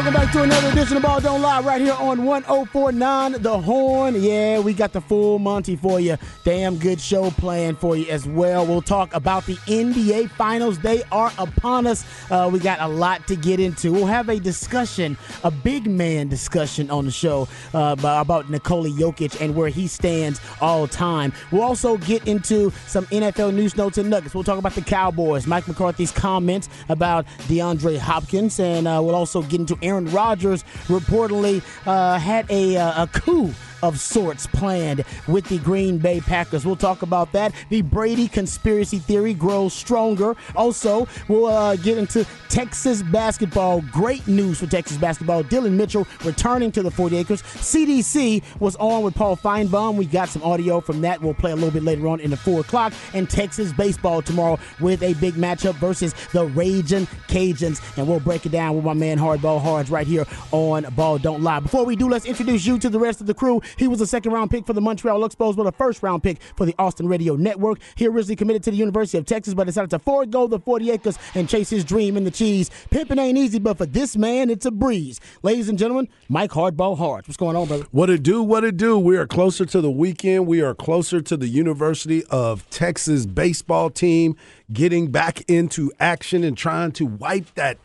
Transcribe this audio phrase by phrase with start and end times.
[0.00, 4.14] Welcome back to another edition of Ball Don't Lie right here on 1049 The Horn.
[4.18, 6.16] Yeah, we got the full Monty for you.
[6.42, 8.64] Damn good show planned for you as well.
[8.64, 10.78] We'll talk about the NBA Finals.
[10.78, 12.06] They are upon us.
[12.30, 13.92] Uh, we got a lot to get into.
[13.92, 19.38] We'll have a discussion, a big man discussion on the show uh, about Nikola Jokic
[19.38, 21.30] and where he stands all time.
[21.52, 24.34] We'll also get into some NFL news notes and nuggets.
[24.34, 29.42] We'll talk about the Cowboys, Mike McCarthy's comments about DeAndre Hopkins, and uh, we'll also
[29.42, 35.44] get into Aaron Rodgers reportedly uh, had a, uh, a coup of sorts planned with
[35.48, 36.64] the Green Bay Packers.
[36.64, 37.52] We'll talk about that.
[37.68, 40.36] The Brady conspiracy theory grows stronger.
[40.54, 43.80] Also, we'll uh, get into Texas basketball.
[43.92, 45.42] Great news for Texas basketball.
[45.42, 47.42] Dillon Mitchell returning to the 40 acres.
[47.42, 49.96] CDC was on with Paul Finebaum.
[49.96, 51.20] We got some audio from that.
[51.20, 52.92] We'll play a little bit later on in the 4 o'clock.
[53.14, 57.80] And Texas baseball tomorrow with a big matchup versus the Raging Cajuns.
[57.96, 61.42] And we'll break it down with my man Hardball Harge right here on Ball Don't
[61.42, 61.60] Lie.
[61.60, 63.60] Before we do, let's introduce you to the rest of the crew.
[63.76, 66.40] He was a second round pick for the Montreal Expos, but a first round pick
[66.56, 67.78] for the Austin Radio Network.
[67.94, 71.18] He originally committed to the University of Texas, but decided to forego the 40 acres
[71.34, 72.70] and chase his dream in the cheese.
[72.90, 75.20] Pimping ain't easy, but for this man, it's a breeze.
[75.42, 77.28] Ladies and gentlemen, Mike Hardball Harge.
[77.28, 77.84] What's going on, brother?
[77.90, 78.42] What it do?
[78.42, 78.98] What it do?
[78.98, 80.46] We are closer to the weekend.
[80.46, 84.36] We are closer to the University of Texas baseball team
[84.72, 87.78] getting back into action and trying to wipe that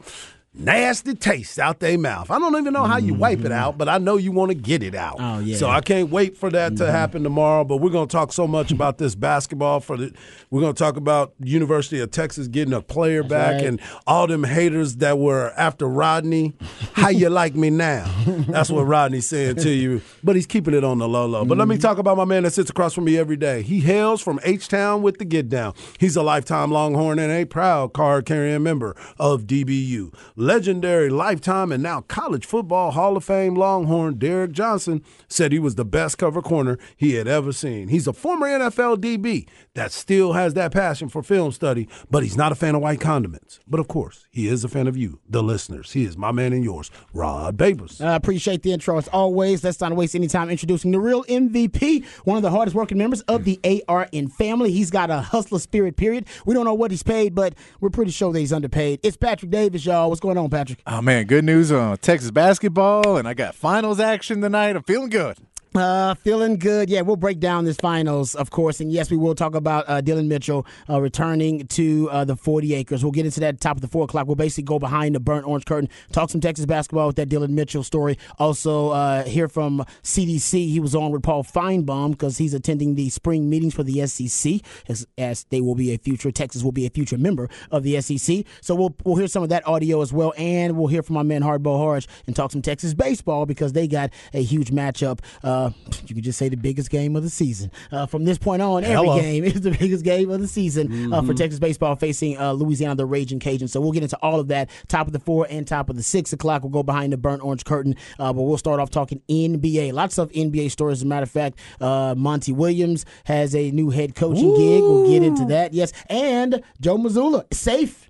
[0.58, 2.32] nasty taste out their mouth.
[2.32, 3.78] I don't even know how you wipe it out, mm-hmm.
[3.80, 5.18] but I know you want to get it out.
[5.20, 5.58] Oh, yeah.
[5.58, 6.92] So I can't wait for that to mm-hmm.
[6.92, 7.64] happen tomorrow.
[7.64, 9.80] But we're going to talk so much about this basketball.
[9.80, 10.14] For the,
[10.50, 13.66] we're going to talk about University of Texas getting a player back right.
[13.66, 16.56] and all them haters that were after Rodney.
[16.94, 18.06] How you like me now?
[18.48, 20.02] That's what Rodney's saying to you.
[20.24, 21.46] But he's keeping it on the low low.
[21.46, 21.82] But let me mm-hmm.
[21.82, 23.62] talk about my man that sits across from me every day.
[23.62, 25.74] He hails from H Town with the Get Down.
[26.00, 30.14] He's a lifetime Longhorn and a proud card carrying member of DBU
[30.46, 35.74] legendary lifetime and now college football Hall of Fame Longhorn Derrick Johnson said he was
[35.74, 37.88] the best cover corner he had ever seen.
[37.88, 42.38] He's a former NFL DB that still has that passion for film study, but he's
[42.38, 43.60] not a fan of white condiments.
[43.68, 45.94] But of course, he is a fan of you, the listeners.
[45.94, 48.00] He is my man and yours, Rod Babers.
[48.00, 49.64] I appreciate the intro as always.
[49.64, 53.22] Let's not waste any time introducing the real MVP, one of the hardest working members
[53.22, 54.72] of the ARN family.
[54.72, 56.28] He's got a hustler spirit, period.
[56.46, 59.00] We don't know what he's paid, but we're pretty sure that he's underpaid.
[59.02, 60.10] It's Patrick Davis, y'all.
[60.10, 60.81] What's going on, Patrick?
[60.85, 64.75] Oh man, good news on Texas basketball, and I got finals action tonight.
[64.75, 65.38] I'm feeling good.
[65.75, 66.90] Uh, feeling good.
[66.90, 70.00] Yeah, we'll break down this finals, of course, and yes, we will talk about uh,
[70.00, 73.03] Dillon Mitchell uh, returning to uh, the 40 acres.
[73.03, 74.25] We'll get into that top of the four o'clock.
[74.25, 77.56] We'll basically go behind the burnt orange curtain, talk some Texas basketball with that Dillon
[77.56, 78.18] Mitchell story.
[78.40, 80.70] Also, uh, hear from CDC.
[80.70, 84.61] He was on with Paul Finebaum because he's attending the spring meetings for the SEC,
[84.88, 88.00] as, as they will be a future Texas will be a future member of the
[88.00, 88.46] SEC.
[88.61, 91.23] So we'll we'll hear some of that audio as well, and we'll hear from my
[91.23, 95.20] man Hardball Harge and talk some Texas baseball because they got a huge matchup.
[95.66, 95.72] Uh,
[96.06, 97.72] you could just say the biggest game of the season.
[97.91, 99.20] Uh, from this point on, every Hello.
[99.20, 102.96] game is the biggest game of the season uh, for Texas baseball facing uh, Louisiana,
[102.96, 103.70] the Raging Cajuns.
[103.70, 104.70] So we'll get into all of that.
[104.88, 106.62] Top of the four and top of the six o'clock.
[106.62, 109.91] We'll go behind the burnt orange curtain, uh, but we'll start off talking NBA.
[109.94, 111.00] Lots of NBA stories.
[111.00, 114.84] As a matter of fact, uh, Monty Williams has a new head coaching gig.
[114.84, 115.73] We'll get into that.
[115.73, 118.04] Yes, and Joe Mazzulla safe.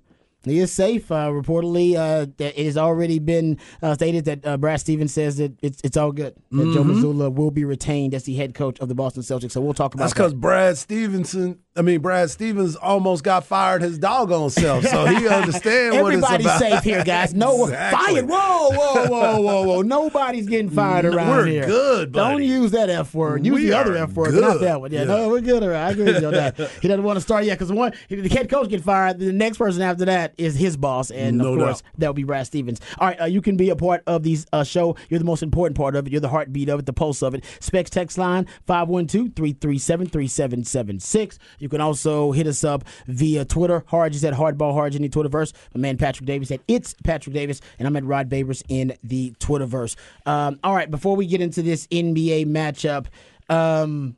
[0.46, 1.12] He is safe.
[1.12, 5.54] Uh, reportedly, uh, it has already been uh, stated that uh, Brad Stevens says that
[5.62, 6.36] it's it's all good.
[6.52, 9.52] That Joe Mazzulla will be retained as the head coach of the Boston Celtics.
[9.52, 10.06] So we'll talk about that.
[10.06, 14.86] That's because Brad Stevenson, I mean, Brad Stevens almost got fired his doggone self.
[14.86, 16.36] So he understands what it's about.
[16.40, 17.34] Everybody's safe here, guys.
[17.34, 18.16] No Exactly.
[18.16, 18.30] fired.
[18.30, 19.82] Whoa, whoa, whoa, whoa, whoa!
[19.82, 21.66] Nobody's getting fired around We're here.
[21.66, 23.46] good, Don't use that f word.
[23.46, 24.94] Use We the other f word, but not that one.
[24.94, 25.06] Yeah, Yeah.
[25.08, 25.64] no, we're good.
[25.64, 25.88] Around.
[25.88, 26.58] I agree with you on that.
[26.82, 29.20] He doesn't want to start yet because one, the head coach get fired.
[29.20, 31.92] The next person after that is his boss, and No of course doubt.
[31.98, 32.80] that will be Brad Stevens.
[33.00, 34.96] All right, uh, you can be a part of these uh, show.
[35.10, 36.12] You're the most important part of it.
[36.14, 37.44] You're the heartbeat of it, the pulse of it.
[37.60, 41.38] Specs text line 512-337-3776.
[41.66, 43.84] You can also hit us up via Twitter.
[43.88, 45.52] Harge is at Hardball Harge in the Twitterverse.
[45.74, 49.32] My man Patrick Davis at It's Patrick Davis, and I'm at Rod Babers in the
[49.40, 49.96] Twitterverse.
[50.28, 53.08] Um, all right, before we get into this NBA matchup,
[53.50, 54.16] um,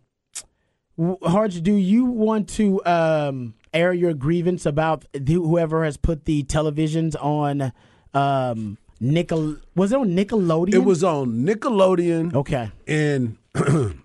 [1.24, 6.44] Harge, do you want to um, air your grievance about the, whoever has put the
[6.44, 7.72] televisions on
[8.14, 9.56] um, Nickel?
[9.74, 10.74] Was it on Nickelodeon?
[10.74, 12.72] It was on Nickelodeon okay.
[12.86, 13.38] and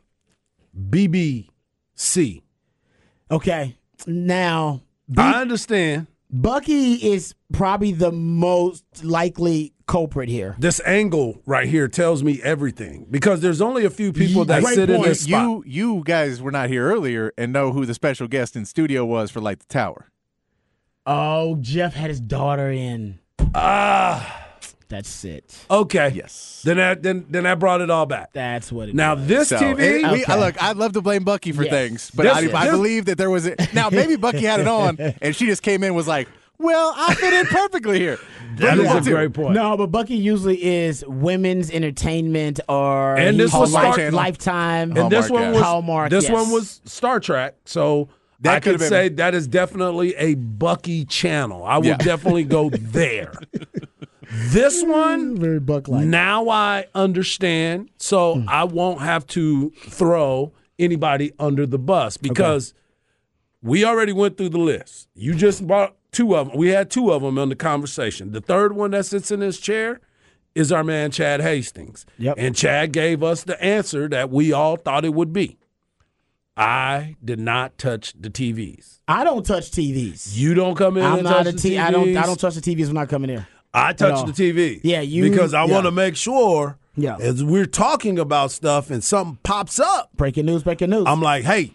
[0.79, 2.43] BBC.
[3.33, 3.77] Okay.
[4.07, 4.83] Now,
[5.17, 10.57] I understand Bucky is probably the most likely culprit here.
[10.59, 14.75] this angle right here tells me everything because there's only a few people that Great
[14.75, 15.09] sit in point.
[15.09, 15.43] this spot.
[15.43, 19.05] You you guys were not here earlier and know who the special guest in studio
[19.05, 20.09] was for Light the Tower.
[21.05, 23.19] Oh, Jeff had his daughter in.
[23.55, 24.42] Ah,
[24.93, 25.57] That's it.
[25.71, 26.13] Okay.
[26.15, 26.61] Yes.
[26.65, 28.33] Then that then then that brought it all back.
[28.35, 29.27] That's what it Now was.
[29.27, 29.81] this So, TV.
[30.03, 30.39] it- we- Okay.
[30.39, 31.73] look, I'd love to blame Bucky for Yes.
[31.73, 34.61] things, but This- I, I this- believe that there was a, now maybe Bucky had
[34.61, 36.29] it on and she just came in and was like,
[36.59, 38.19] "Well, I fit in perfectly here."
[38.59, 39.55] that is a Bucky- great point.
[39.55, 44.95] No, but Bucky usually is women's entertainment or And this he's was Life- Star- Lifetime.
[44.95, 45.51] and this Hallmark, one yeah.
[45.53, 46.33] was Hallmark, This yes.
[46.33, 47.55] one was Star Trek.
[47.65, 48.09] So
[48.43, 51.65] That I could could have say that is definitely a Bucky channel.
[51.65, 51.97] I would Yeah.
[51.97, 53.33] definitely go there.
[54.33, 56.05] This one very Buck like.
[56.07, 58.49] Now I understand, so Hmm.
[58.49, 62.75] I won't have to throw anybody under the bus because
[63.63, 65.09] we already went through the list.
[65.15, 66.57] You just brought two of them.
[66.57, 68.33] We had two of them in the conversation.
[68.33, 70.01] The third one that sits in this chair
[70.55, 72.05] is our man Chad Hastings.
[72.19, 72.35] Yep.
[72.39, 75.59] And Chad gave us the answer that we all thought it would be.
[76.57, 79.01] I did not touch the TVs.
[79.09, 80.37] I don't touch TVs.
[80.37, 81.81] You don't come in I'm not a the TVs.
[81.83, 82.17] I don't.
[82.17, 83.49] I don't touch the TVs when I come in here.
[83.75, 84.81] I touch the TV.
[84.83, 85.73] Yeah, you- because I yeah.
[85.73, 86.79] want to make sure.
[86.95, 87.17] Yeah.
[87.19, 90.63] as we're talking about stuff and something pops up, Breaking news.
[90.63, 91.05] Breaking news.
[91.07, 91.73] I'm like, hey,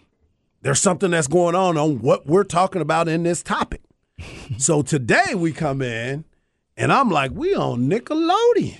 [0.62, 3.82] there's something that's going on on what we're talking about in this topic.
[4.58, 6.24] so today we come in,
[6.76, 8.78] and I'm like, we on Nickelodeon,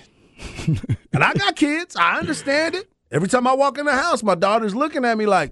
[1.13, 1.97] and I got kids.
[1.97, 2.89] I understand it.
[3.11, 5.51] Every time I walk in the house, my daughter's looking at me like,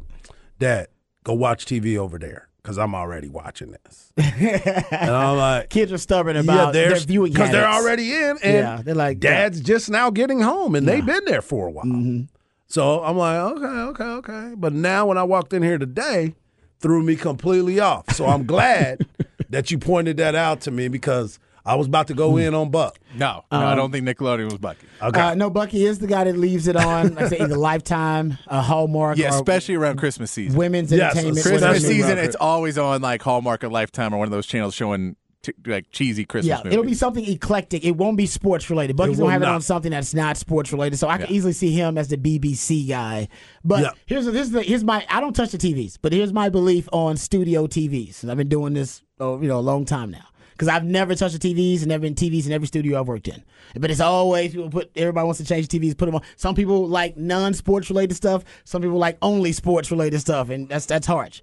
[0.59, 0.87] Dad,
[1.25, 4.11] go watch TV over there because I'm already watching this.
[4.17, 8.37] and I'm like, Kids are stubborn about yeah, their they're viewing because they're already in,
[8.43, 9.43] and Yeah, they're like, yeah.
[9.43, 11.85] Dad's just now getting home, and they've been there for a while.
[11.85, 12.23] Mm-hmm.
[12.67, 14.53] So I'm like, okay, okay, okay.
[14.57, 16.35] But now when I walked in here today,
[16.81, 18.13] threw me completely off.
[18.13, 19.07] So I'm glad
[19.49, 22.37] that you pointed that out to me because I was about to go Hmm.
[22.39, 22.97] in on Buck.
[23.15, 24.87] No, no, I don't think Nickelodeon was Bucky.
[25.01, 25.19] Okay.
[25.19, 27.13] Uh, no, Bucky is the guy that leaves it on.
[27.15, 30.57] Like I say either Lifetime, a Hallmark, Yeah, or especially around Christmas season.
[30.57, 31.37] women's Yes, entertainment.
[31.39, 34.45] especially Christmas season, around it's always on like Hallmark or Lifetime or one of those
[34.47, 36.73] channels showing t- like cheesy Christmas Yeah, movies.
[36.73, 37.83] it'll be something eclectic.
[37.85, 38.95] It won't be sports related.
[38.95, 40.97] Bucky's will gonna have it on something that's not sports related.
[40.99, 41.35] So I can Yeah.
[41.35, 43.27] easily see him as the BBC guy.
[43.65, 43.89] But Yeah.
[44.05, 47.17] here's here's the here's my I don't touch the TVs, but here's my belief on
[47.17, 48.23] studio TVs.
[48.29, 50.25] I've been doing this oh, you know a long time now.
[50.57, 53.27] Because I've never touched the TVs and never been TVs in every studio I've worked
[53.27, 53.43] in.
[53.75, 56.23] But it's always people put everybody wants to change the TVs, put them on.
[56.35, 58.43] Some people like non-sports related stuff.
[58.63, 61.41] Some people like only sports related stuff, and that's that's harsh.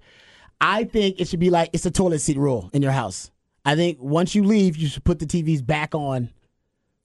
[0.59, 3.31] I think it should be like it's a toilet seat rule in your house.
[3.63, 6.29] I think once you leave, you should put the TVs back on.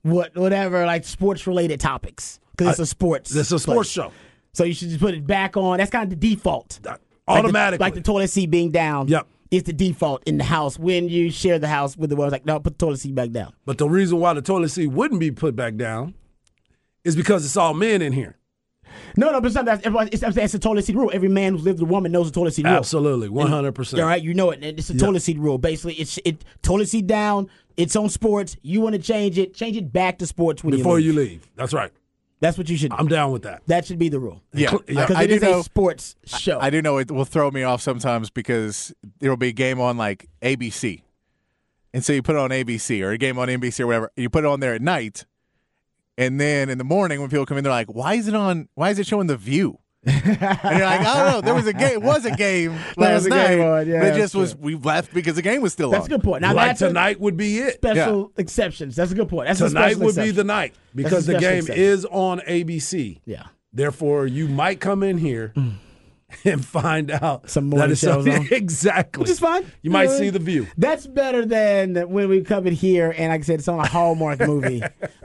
[0.02, 3.30] What whatever like sports related topics because it's a sports.
[3.30, 4.06] This a sports place.
[4.06, 4.12] show.
[4.52, 5.78] so you should just put it back on.
[5.78, 6.80] That's kind of the default.
[6.84, 7.84] Like the- Automatically.
[7.84, 9.06] like the, toilet seat being down.
[9.06, 9.26] Yep.
[9.50, 12.46] It's the default in the house when you share the house with the ones like
[12.46, 13.52] no, put the toilet seat back down.
[13.64, 16.14] But the reason why the toilet seat wouldn't be put back down
[17.04, 18.36] is because it's all men in here.
[19.16, 21.10] No, no, but sometimes everybody- it's, it's a toilet seat rule.
[21.12, 22.74] Every man who's lived with a woman knows the toilet seat rule.
[22.74, 23.98] Absolutely, 100%.
[23.98, 24.62] All right, you know it.
[24.62, 25.58] It's a toilet seat rule.
[25.58, 27.48] Basically, it's it toilet seat down.
[27.76, 28.56] It's on sports.
[28.62, 29.54] You want to change it?
[29.54, 31.30] Change it back to sports when Before you you leave.
[31.30, 31.48] leave.
[31.56, 31.90] That's right.
[32.40, 32.90] That's what you should.
[32.90, 32.96] do.
[32.98, 33.62] I'm down with that.
[33.66, 34.42] that should be the rule.
[34.52, 35.60] Yeah, because I it is know.
[35.60, 36.58] a sports show.
[36.58, 39.78] I do know it will throw me off sometimes because there will be a game
[39.80, 41.02] on like ABC,
[41.92, 44.10] and so you put it on ABC or a game on NBC or whatever.
[44.16, 45.26] You put it on there at night,
[46.16, 48.68] and then in the morning when people come in, they're like, "Why is it on?
[48.74, 51.40] Why is it showing the View?" And you're like, "I don't know.
[51.42, 51.92] There was a game.
[51.92, 54.56] It was a game last was a night, game on, yeah, it that's just was.
[54.56, 55.92] We left because the game was still on.
[55.92, 56.40] That's a good point.
[56.40, 57.74] Now like that's a tonight would be it.
[57.74, 58.96] special exceptions.
[58.96, 59.48] That's a good point.
[59.48, 61.84] That's a Tonight special would be the night because the game exception.
[61.84, 63.20] is on ABC.
[63.26, 63.44] yeah.
[63.72, 65.74] Therefore, you might come in here mm.
[66.44, 67.50] and find out.
[67.50, 68.46] Some more shows on.
[68.50, 69.70] exactly, Which is fine.
[69.82, 70.66] You might know, see the view.
[70.78, 73.86] That's better than when we come in here and like I said, it's on a
[73.86, 74.82] Hallmark movie,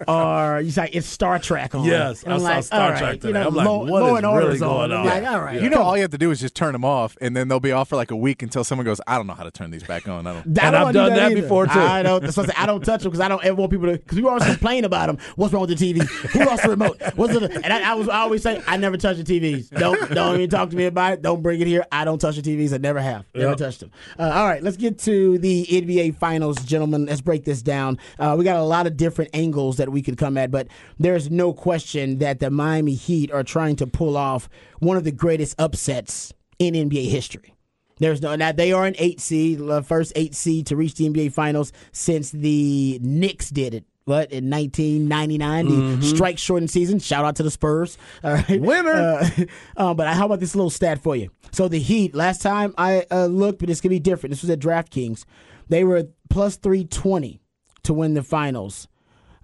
[0.07, 1.85] or you say it's Star Trek on.
[1.85, 3.27] Yes, and I I'm saw like, Star Trek right, today.
[3.27, 5.05] You know, I'm like, Law, what Law is and Order's really going I'm on?
[5.05, 5.33] like, Yeah.
[5.33, 7.35] all right, You know, all you have to do is just turn them off, and
[7.35, 9.43] then they'll be off for like a week until someone goes, "I don't know how
[9.43, 10.37] to turn these back on." I don't.
[10.37, 11.79] I And don't I've wanna do done that before, too.
[11.79, 12.23] I don't.
[12.23, 13.93] That's what I, I don't touch them because I don't ever want people to.
[13.93, 15.17] Because we always complain about them.
[15.35, 16.01] What's wrong with the TV?
[16.31, 17.01] Who lost the remote?
[17.15, 17.51] What's the?
[17.63, 19.69] And I, I was I always say I never touch the TVs.
[19.69, 21.21] Don't don't even talk to me about it.
[21.21, 21.85] Don't bring it here.
[21.91, 22.73] I don't touch the TVs.
[22.73, 23.25] I never have.
[23.33, 23.57] Never Yep.
[23.57, 23.91] touched them.
[24.19, 27.05] Uh, all right, let's get to the NBA Finals, gentlemen.
[27.05, 27.97] Let's break this down.
[28.19, 30.67] Uh, we got a lot of different angles that we could come at, but
[30.99, 34.49] there's no question that the Miami Heat are trying to pull off
[34.79, 37.53] one of the greatest upsets in NBA history.
[37.99, 41.07] There's no now they are an eight seed, the first eight seed to reach the
[41.09, 43.85] NBA Finals since the Knicks did it.
[44.05, 46.99] What in 1999, the strike shortened season.
[46.99, 47.97] Shout out to the Spurs.
[48.23, 48.93] All right, Winner.
[48.93, 49.29] Uh,
[49.77, 51.31] uh, but how about this little stat for you?
[51.51, 54.29] So the Heat last time I uh, looked, but this could be different.
[54.29, 55.25] This was at DraftKings.
[55.69, 57.41] They were plus 320
[57.81, 58.87] to win the finals.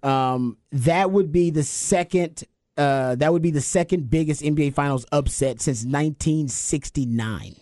[0.03, 2.44] Um, that would be the second.
[2.77, 7.56] Uh, that would be the second biggest NBA Finals upset since 1969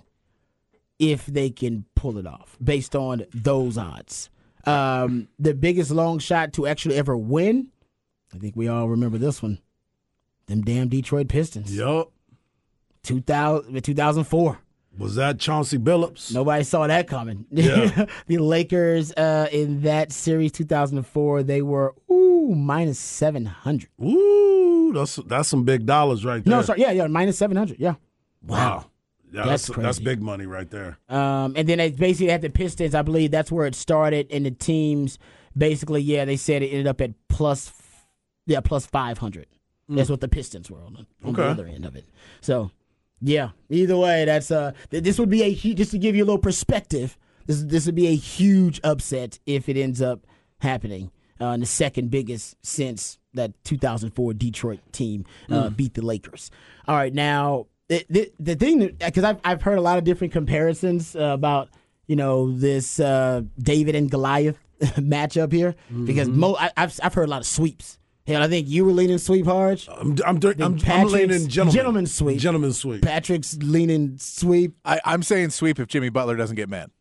[1.00, 4.30] if they can pull it off based on those odds.
[4.66, 7.70] Um, the biggest long shot to actually ever win
[8.34, 9.60] I think we all remember this one.
[10.48, 11.76] Them damn Detroit Pistons.
[11.76, 12.12] Yup.
[13.04, 14.60] 2000, 2004.
[14.98, 16.34] Was that Chauncey Billups?
[16.34, 17.46] Nobody saw that coming.
[17.52, 18.06] Yeah.
[18.28, 23.90] the Lakers uh, in that series 2004, they were ooh minus 700.
[24.04, 26.52] Ooh, that's that's some big dollars right there.
[26.52, 27.80] No, sorry, yeah, yeah, minus 700.
[27.80, 27.96] Yeah.
[28.46, 28.88] Wow.
[29.32, 30.98] Yeah, That's that's that's, big money right there.
[31.08, 32.96] Um, and then they basically had the Pistons.
[32.96, 34.28] I believe that's where it started.
[34.32, 35.20] And the teams
[35.56, 37.72] basically, yeah, they said it ended up at plus,
[38.48, 39.46] yeah, plus five hundred.
[39.88, 42.06] That's what the Pistons were on, the- on the other end of it.
[42.42, 42.70] So,
[43.22, 46.24] yeah, either way, that's uh, th- this would be a hu- just to give you
[46.24, 47.18] a little perspective.
[47.48, 50.28] This this would be a huge upset if it ends up
[50.60, 51.12] happening.
[51.42, 56.52] Uh, and the second biggest since that 2004 Detroit team uh, beat the Lakers.
[56.88, 60.32] All right, now the the, the thing because I've I've heard a lot of different
[60.32, 61.70] comparisons uh, about
[62.08, 67.28] you know this uh, David and Goliath matchup here because mo- I, I've I've heard
[67.28, 67.98] a lot of sweeps.
[68.26, 69.84] Hell, I think you were leaning sweep hard.
[69.90, 71.74] I'm I'm, I'm, I'm Patrick's leaning gentleman.
[71.76, 72.40] gentleman's sweep.
[72.40, 73.02] Gentleman's sweep.
[73.02, 74.76] Patrick's leaning sweep.
[74.86, 76.92] I, I'm saying sweep if Jimmy Butler doesn't get mad.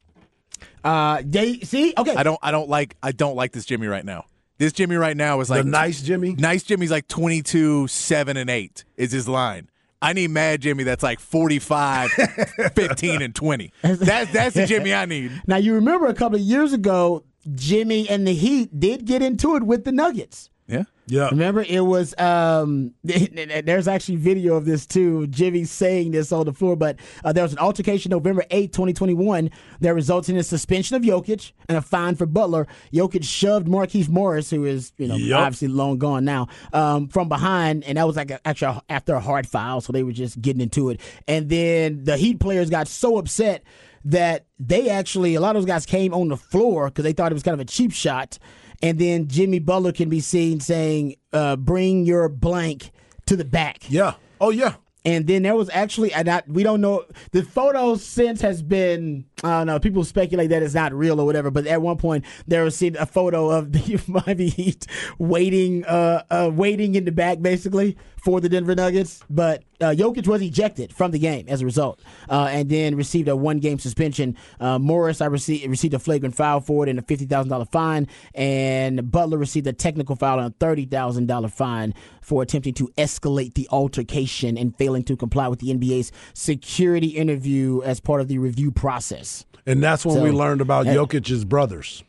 [0.83, 2.14] Uh, they see okay.
[2.16, 4.25] I don't I don't like I don't like this Jimmy right now.
[4.57, 6.35] This Jimmy right now is like the nice Jimmy.
[6.35, 9.68] nice Jimmy's like 22, 7 and 8 is his line.
[10.00, 12.11] I need mad Jimmy that's like 45,
[12.75, 13.73] 15 and 20.
[13.83, 15.33] That's that's the Jimmy I need.
[15.47, 17.25] Now you remember a couple of years ago,
[17.55, 20.50] Jimmy and the Heat did get into it with the Nuggets.
[20.69, 20.85] Yeah.
[21.07, 21.31] Yeah.
[21.31, 22.95] Remember, it was um.
[23.03, 25.27] There's actually video of this too.
[25.29, 29.51] Jimmy saying this on the floor, but uh, there was an altercation November 8, 2021,
[29.81, 32.67] that resulted in a suspension of Jokic and a fine for Butler.
[32.93, 35.41] Jokic shoved Markieff Morris, who is you know Yup.
[35.41, 39.21] obviously long gone now, um, from behind, and that was like a, actually after a
[39.21, 41.01] hard foul, so they were just getting into it.
[41.27, 43.65] And then the Heat players got so upset
[44.05, 47.33] that they actually a lot of those guys came on the floor because they thought
[47.33, 48.39] it was kind of a cheap shot.
[48.82, 52.90] And then Jimmy Butler can be seen saying, uh, "Bring your blank
[53.26, 54.14] to the back." Yeah.
[54.40, 54.75] Oh yeah.
[55.04, 59.25] And then there was actually, and I, we don't know, the photo since has been,
[59.42, 62.26] I don't know, people speculate that it's not real or whatever, but at one point
[62.47, 64.87] there was seen a photo of the Miami Heat
[65.18, 69.21] waiting, uh, uh, waiting in the back basically for the Denver Nuggets.
[69.31, 73.29] But uh, Jokic was ejected from the game as a result, uh, and then received
[73.29, 74.37] a one game suspension.
[74.61, 79.11] Uh, Morris, I received, received a flagrant foul for it and a $50,000 fine, and
[79.11, 84.59] Butler received a technical foul and a $30,000 fine for attempting to escalate the altercation
[84.59, 89.45] and failing to comply with the NBA's security interview as part of the review process.
[89.67, 90.95] And that's when So- we learned about Hey.
[90.95, 92.03] Jokic's brothers.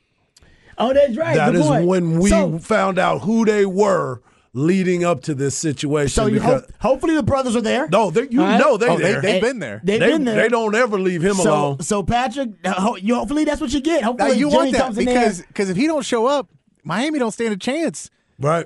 [0.78, 1.36] Oh, that's right.
[1.36, 1.88] That Good is point.
[1.88, 4.22] when we So, found out who they were
[4.54, 6.10] leading up to this situation.
[6.10, 7.88] so you hope, hopefully the brothers are there.
[7.90, 8.60] no, they, you All right.
[8.60, 9.22] know they Oh, they, there.
[9.22, 9.82] they've been there.
[9.84, 10.36] They've they, been there.
[10.36, 11.80] they don't ever leave him so, alone.
[11.82, 14.02] so Patrick, uh, ho- you, hopefully that's what you get.
[14.02, 16.50] Now, Hopefully you Jimmy want that comes because because if he don't show up,
[16.84, 18.10] Miami don't stand a chance.
[18.40, 18.66] Right.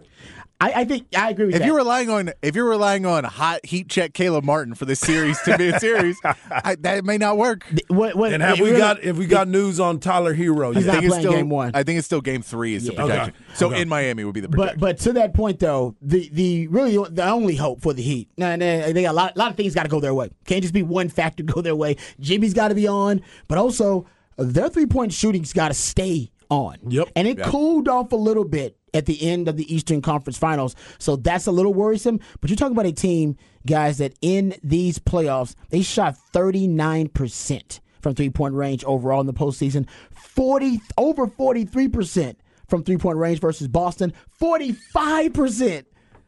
[0.64, 1.66] I, I think I agree with If that.
[1.68, 5.40] you're relying on if you're relying on hot heat check Caleb Martin for this series
[5.42, 6.18] to be a series,
[6.52, 7.66] I, that may not work.
[7.90, 10.86] what, what, And have we really- got if we got news on Tyler Herro He's
[10.86, 10.94] yet?
[10.94, 11.72] not I think it's playing still game one.
[11.74, 13.34] I think it's still game three is the projection.
[13.36, 13.56] Okay.
[13.56, 13.82] So Okay.
[13.82, 14.80] in Miami would be the But projection.
[14.80, 18.62] but to that point though, the the really the only hope for the Heat, and
[18.62, 20.30] they got a lot, a lot of things got to go their way.
[20.46, 21.98] Can't just be one factor go their way.
[22.20, 24.06] Jimmy's got to be on, but also
[24.38, 26.78] their three point shooting's got to stay on.
[26.88, 27.10] Yep.
[27.16, 30.76] And it cooled off a little bit at the end of the Eastern Conference Finals,
[31.00, 32.20] so that's a little worrisome.
[32.40, 37.80] But you're talking about a team, guys, that in these playoffs they shot 39 percent
[38.02, 43.18] from three point range overall in the postseason, 40 over 43 percent from three point
[43.18, 45.86] range versus Boston, 45%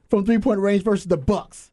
[0.10, 1.72] from three point range versus the Bucks.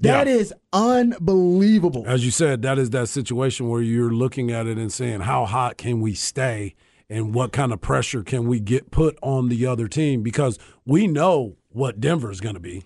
[0.00, 0.34] That Yeah.
[0.34, 2.04] is unbelievable.
[2.06, 5.46] As you said, that is that situation where you're looking at it and saying, how
[5.46, 6.74] hot can we stay
[7.08, 10.22] and what kind of pressure can we get put on the other team?
[10.22, 12.84] Because we know what Denver's going to be.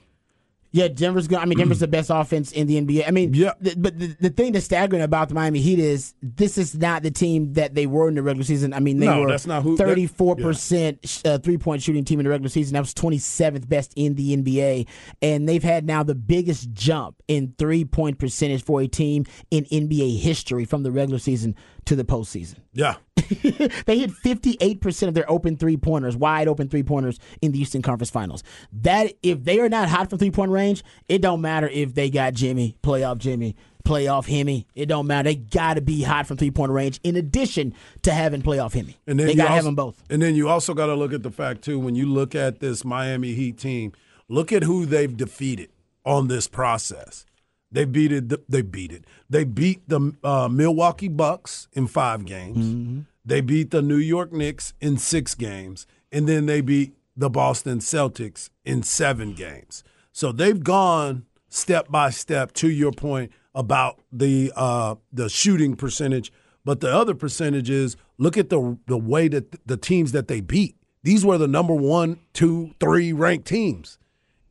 [0.72, 1.42] Yeah, Denver's going.
[1.42, 3.02] I mean, Denver's the best offense in the NBA.
[3.04, 3.54] I mean, Yeah.
[3.60, 7.02] th- but the, the thing that's staggering about the Miami Heat is this is not
[7.02, 8.72] the team that they were in the regular season.
[8.72, 12.20] I mean, they No, were that's not who- that- thirty-four percent uh, three-point shooting team
[12.20, 12.74] in the regular season.
[12.74, 14.86] That was twenty-seventh best in the NBA,
[15.20, 20.20] and they've had now the biggest jump in three-point percentage for a team in NBA
[20.20, 21.56] history from the regular season
[21.86, 22.56] to the postseason.
[22.72, 22.96] Yeah.
[23.86, 27.82] they hit 58% of their open three pointers, wide open three pointers in the Eastern
[27.82, 28.42] Conference Finals.
[28.72, 32.10] That if they are not hot from three point range, it don't matter if they
[32.10, 34.66] got Jimmy, playoff Jimmy, playoff Himmy.
[34.74, 35.30] It don't matter.
[35.30, 38.96] They got to be hot from three point range in addition to having playoff Himmy.
[39.06, 40.02] And then they got to have them both.
[40.10, 42.60] And then you also got to look at the fact too when you look at
[42.60, 43.92] this Miami Heat team,
[44.28, 45.70] look at who they've defeated
[46.04, 47.26] on this process.
[47.72, 48.50] They beat it.
[48.50, 49.04] They beat it.
[49.28, 52.58] They beat the uh, Milwaukee Bucks in five games.
[52.58, 53.00] Mm-hmm.
[53.24, 57.78] They beat the New York Knicks in six games, and then they beat the Boston
[57.78, 59.84] Celtics in seven games.
[60.12, 66.32] So they've gone step by step to your point about the uh, the shooting percentage.
[66.64, 70.40] But the other percentage is look at the the way that the teams that they
[70.40, 70.76] beat.
[71.02, 73.98] These were the number one, two, three ranked teams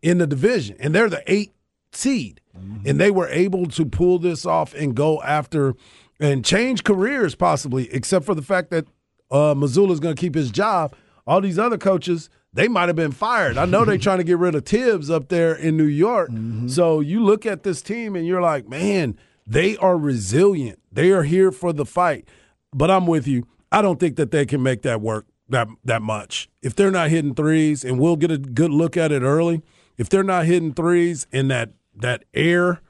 [0.01, 1.53] in the division, and they're the eight
[1.91, 2.87] seed, mm-hmm.
[2.87, 5.75] and they were able to pull this off and go after
[6.19, 8.85] and change careers possibly, except for the fact that
[9.31, 10.95] uh, Mazzulla is going to keep his job.
[11.25, 13.57] All these other coaches, they might have been fired.
[13.57, 16.29] I know they're trying to get rid of Thibs up there in New York.
[16.29, 16.67] Mm-hmm.
[16.67, 20.79] So you look at this team and you're like, man, they are resilient.
[20.91, 22.27] They are here for the fight.
[22.73, 23.47] But I'm with you.
[23.71, 26.49] I don't think that they can make that work that that much.
[26.61, 29.61] If they're not hitting threes, and we'll get a good look at it early.
[29.97, 32.81] If they're not hitting threes and that that air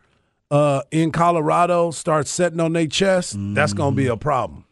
[0.51, 3.53] uh, in Colorado starts setting on their chest, mm-hmm.
[3.53, 4.65] that's going to be a problem.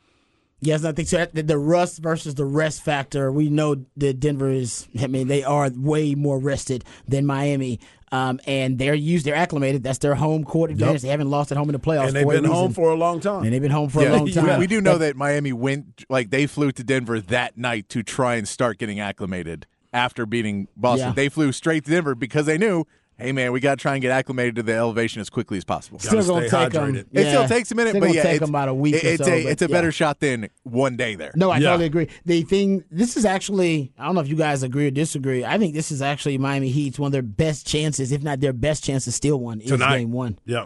[0.59, 1.27] Yes, I think so.
[1.31, 3.31] The, the rust versus the rest factor.
[3.31, 4.87] We know that Denver is.
[4.99, 7.79] I mean, they are way more rested than Miami,
[8.11, 9.23] um, and they're used.
[9.23, 9.83] They're acclimated.
[9.83, 10.95] That's their home court advantage.
[10.95, 11.01] Yep.
[11.03, 13.19] They haven't lost at home in the playoffs, and they've been home for a long
[13.19, 13.43] time.
[13.43, 14.09] And they've been home for yeah.
[14.09, 14.59] a long time.
[14.59, 18.35] We do know that Miami went like they flew to Denver that night to try
[18.35, 21.09] and start getting acclimated after beating Boston.
[21.09, 21.13] Yeah.
[21.13, 22.85] They flew straight to Denver because they knew
[23.17, 25.63] hey man, we got to try and get acclimated to the elevation as quickly as
[25.63, 25.99] possible.
[25.99, 26.95] Still gonna take them.
[26.95, 28.95] It still takes a minute, still but yeah, take them about a week.
[28.95, 29.75] It, it's so, a it's a yeah.
[29.75, 31.31] better shot than one day there.
[31.35, 31.69] No, I yeah.
[31.69, 32.09] totally agree.
[32.25, 35.43] The thing, this is actually, I don't know if you guys agree or disagree.
[35.43, 38.53] I think this is actually Miami Heat's one of their best chances, if not their
[38.53, 39.61] best chance to steal one.
[39.61, 39.97] Is Tonight.
[39.97, 40.39] game one.
[40.45, 40.65] Yeah.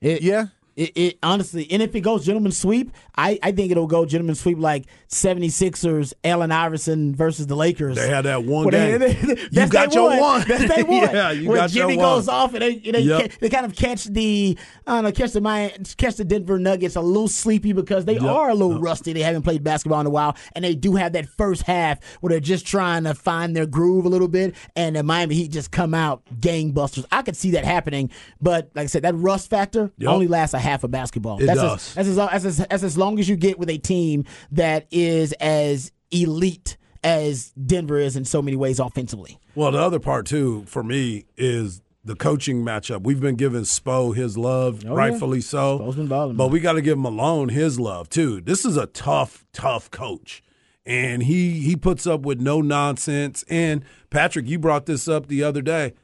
[0.00, 0.46] It, yeah.
[0.74, 4.34] It, it, honestly, and if it goes gentleman sweep, I, I think it'll go gentleman
[4.34, 7.96] sweep like 76ers, Allen Iverson versus the Lakers.
[7.96, 8.92] They had that one game.
[9.02, 10.44] They, they, you got your one.
[10.46, 11.02] That's they won.
[11.14, 12.36] yeah, you when got Jimmy your goes one.
[12.36, 13.32] off and they they, yep.
[13.40, 14.56] they kind of catch the
[14.86, 18.14] I don't know catch the Miami, catch the Denver Nuggets a little sleepy because they
[18.14, 18.22] yep.
[18.22, 18.82] are a little yep.
[18.82, 19.12] rusty.
[19.12, 22.30] They haven't played basketball in a while, and they do have that first half where
[22.30, 25.70] they're just trying to find their groove a little bit, and the Miami Heat just
[25.70, 27.04] come out gangbusters.
[27.10, 30.61] I could see that happening, but like I said, that rust factor only lasts a
[30.62, 31.42] half of basketball.
[31.42, 31.96] It that's does.
[31.96, 35.32] As, that's, as, as, as, as long as you get with a team that is
[35.34, 39.38] as elite as Denver is in so many ways offensively.
[39.54, 43.02] Well, the other part too for me is the coaching matchup.
[43.02, 45.44] We've been giving Spo his love, oh, rightfully yeah.
[45.44, 45.78] so.
[45.78, 46.52] Spo's been balling, but man.
[46.52, 48.40] we got to give Malone his love too.
[48.40, 50.42] This is a tough, tough coach,
[50.86, 53.44] and he he puts up with no nonsense.
[53.48, 55.94] And Patrick, you brought this up the other day.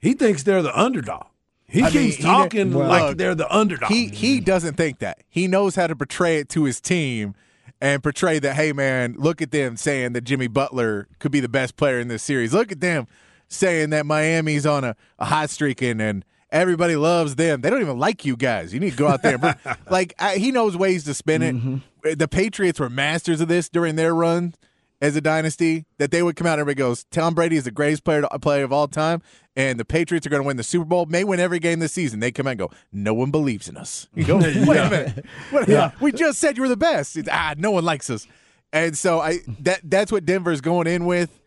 [0.00, 1.27] He thinks they're the underdog.
[1.68, 3.90] He I keeps mean, talking he, like look, they're the underdog.
[3.90, 5.22] He he doesn't think that.
[5.28, 7.34] He knows how to portray it to his team
[7.80, 11.48] and portray that, hey man, look at them saying that Jimmy Butler could be the
[11.48, 12.52] best player in this series.
[12.52, 13.06] Look at them
[13.48, 17.60] saying that Miami's on a, a hot streak and, and everybody loves them.
[17.60, 18.72] They don't even like you guys.
[18.74, 19.38] You need to go out there.
[19.90, 21.54] like I, he knows ways to spin it.
[21.54, 22.14] Mm-hmm.
[22.14, 24.54] The Patriots were masters of this during their run
[25.00, 25.86] as a dynasty.
[25.98, 28.64] That they would come out and everybody goes, Tom Brady is the greatest player player
[28.64, 29.22] of all time,
[29.58, 31.04] and the Patriots are going to win the Super Bowl.
[31.06, 32.20] May win every game this season.
[32.20, 34.06] They come out and go, no one believes in us.
[34.14, 35.90] You go, wait a minute, What- Yeah.
[36.00, 37.16] we just said you were the best.
[37.16, 38.26] It's, ah, no one likes us.
[38.72, 41.40] And so I that that's what Denver's going in with.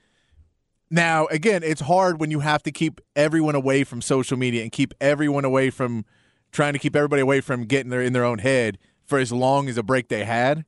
[0.89, 4.71] Now, again, it's hard when you have to keep everyone away from social media and
[4.71, 6.03] keep everyone away from
[6.51, 9.69] trying to keep everybody away from getting their in their own head for as long
[9.69, 10.65] as a break they had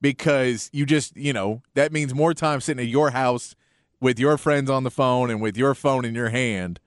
[0.00, 3.54] because you just, you know, that means more time sitting at your house
[4.00, 6.80] with your friends on the phone and with your phone in your hand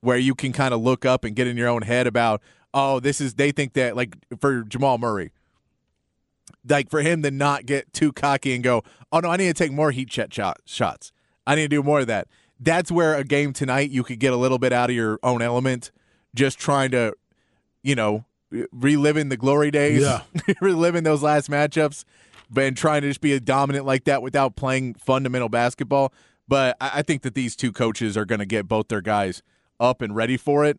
[0.00, 2.42] where you can kind of look up and get in your own head about,
[2.74, 5.30] oh, this is they think that like for Jamal Murray,
[6.68, 9.54] like for him to not get too cocky and go, oh no, I need to
[9.54, 11.12] take more heat check shot, shots.
[11.46, 12.28] I need to do more of that.
[12.58, 15.42] That's where a game tonight you could get a little bit out of your own
[15.42, 15.90] element,
[16.34, 17.14] just trying to,
[17.82, 18.24] you know,
[18.70, 20.22] reliving the glory days, Yeah.
[20.60, 22.04] reliving those last matchups,
[22.56, 26.12] and trying to just be a dominant like that without playing fundamental basketball.
[26.52, 29.42] But I, I think that these two coaches are going to get both their guys
[29.80, 30.78] up and ready for it.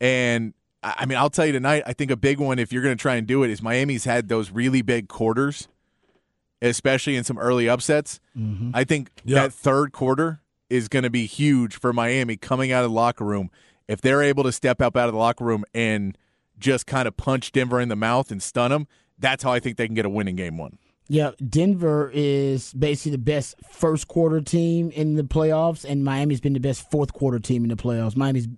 [0.00, 2.82] And I I mean, I'll tell you tonight, I think a big one, if you're
[2.82, 5.68] going to try and do it, is Miami's had those really big quarters,
[6.60, 8.18] especially in some early upsets.
[8.36, 8.72] Mm-hmm.
[8.74, 9.42] I think Yeah.
[9.42, 13.24] that third quarter is going to be huge for Miami coming out of the locker
[13.24, 13.48] room.
[13.86, 16.18] If they're able to step up out of the locker room and
[16.58, 19.76] just kind of punch Denver in the mouth and stun them, that's how I think
[19.76, 20.78] they can get a win in game one.
[21.08, 26.52] Yeah, Denver is basically the best first quarter team in the playoffs, and Miami's been
[26.52, 28.16] the best fourth quarter team in the playoffs.
[28.16, 28.48] Miami's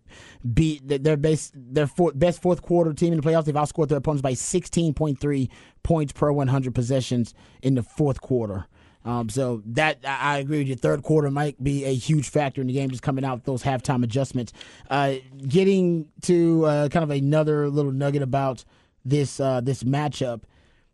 [0.54, 3.44] beat their base their best fourth quarter team in the playoffs.
[3.44, 5.50] They've outscored their opponents by sixteen point three
[5.82, 8.66] points per one hundred possessions in the fourth quarter.
[9.04, 10.74] Um, so that I I agree with you.
[10.74, 13.62] Third quarter might be a huge factor in the game, just coming out with those
[13.62, 14.54] halftime adjustments.
[14.88, 18.64] Uh, getting to uh, kind of another little nugget about
[19.04, 20.44] this uh, this matchup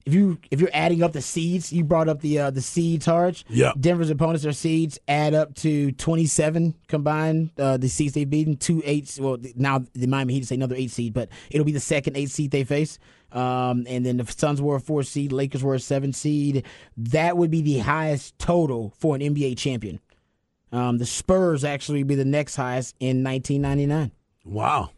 [0.07, 3.03] if you if you're adding up the seeds, you brought up the uh, the seed
[3.03, 3.45] charge.
[3.49, 3.73] Yeah.
[3.79, 7.51] Denver's opponents, their seeds add up to 27 combined.
[7.59, 9.19] Uh, the seeds they've beaten, two eights.
[9.19, 12.31] Well, now the Miami Heat say another eight seed, but it'll be the second eight
[12.31, 12.99] seed they face.
[13.33, 16.65] Um, and then the Suns were a four seed, Lakers were a seven seed.
[16.97, 19.99] That would be the highest total for an NBA champion.
[20.71, 24.13] Um, the Spurs actually be the next highest in 1999
[24.45, 24.91] Wow.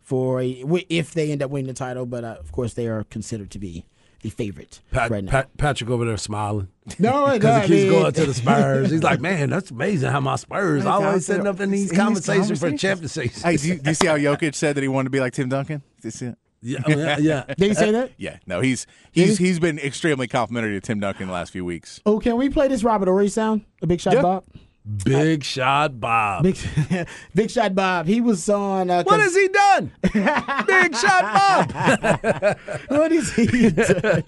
[0.00, 2.06] for a, if they end up winning the title.
[2.06, 3.84] But uh, of course, they are considered to be
[4.24, 5.30] the favorite Pat, right now.
[5.30, 6.68] Pat, Patrick over there smiling.
[6.98, 8.90] no, Because he keeps I mean- going to the Spurs.
[8.90, 11.88] He's like, man, that's amazing how my Spurs always guys, sitting up in these in
[11.90, 12.80] these conversations for conversations.
[13.14, 13.42] championships.
[13.42, 15.34] Hey, do you, do you see how Jokic said that he wanted to be like
[15.34, 15.82] Tim Duncan?
[16.00, 16.38] Do you see it?
[16.66, 17.44] Yeah, oh, yeah, yeah.
[17.58, 18.12] Did he say that?
[18.16, 22.00] Yeah, no, he's he's he's been extremely complimentary to Tim Duncan the last few weeks.
[22.06, 23.66] Oh, can we play this Robert Horry sound?
[23.82, 24.22] A big shot, Yeah.
[24.22, 24.44] Bob.
[24.86, 26.42] Big shot, Bob.
[26.42, 26.58] Big,
[27.34, 28.06] big shot, Bob.
[28.06, 28.90] He was on.
[28.90, 29.90] Uh, what has he done?
[30.02, 32.58] Big shot, Bob.
[32.88, 33.46] what is he?
[33.46, 34.24] doing?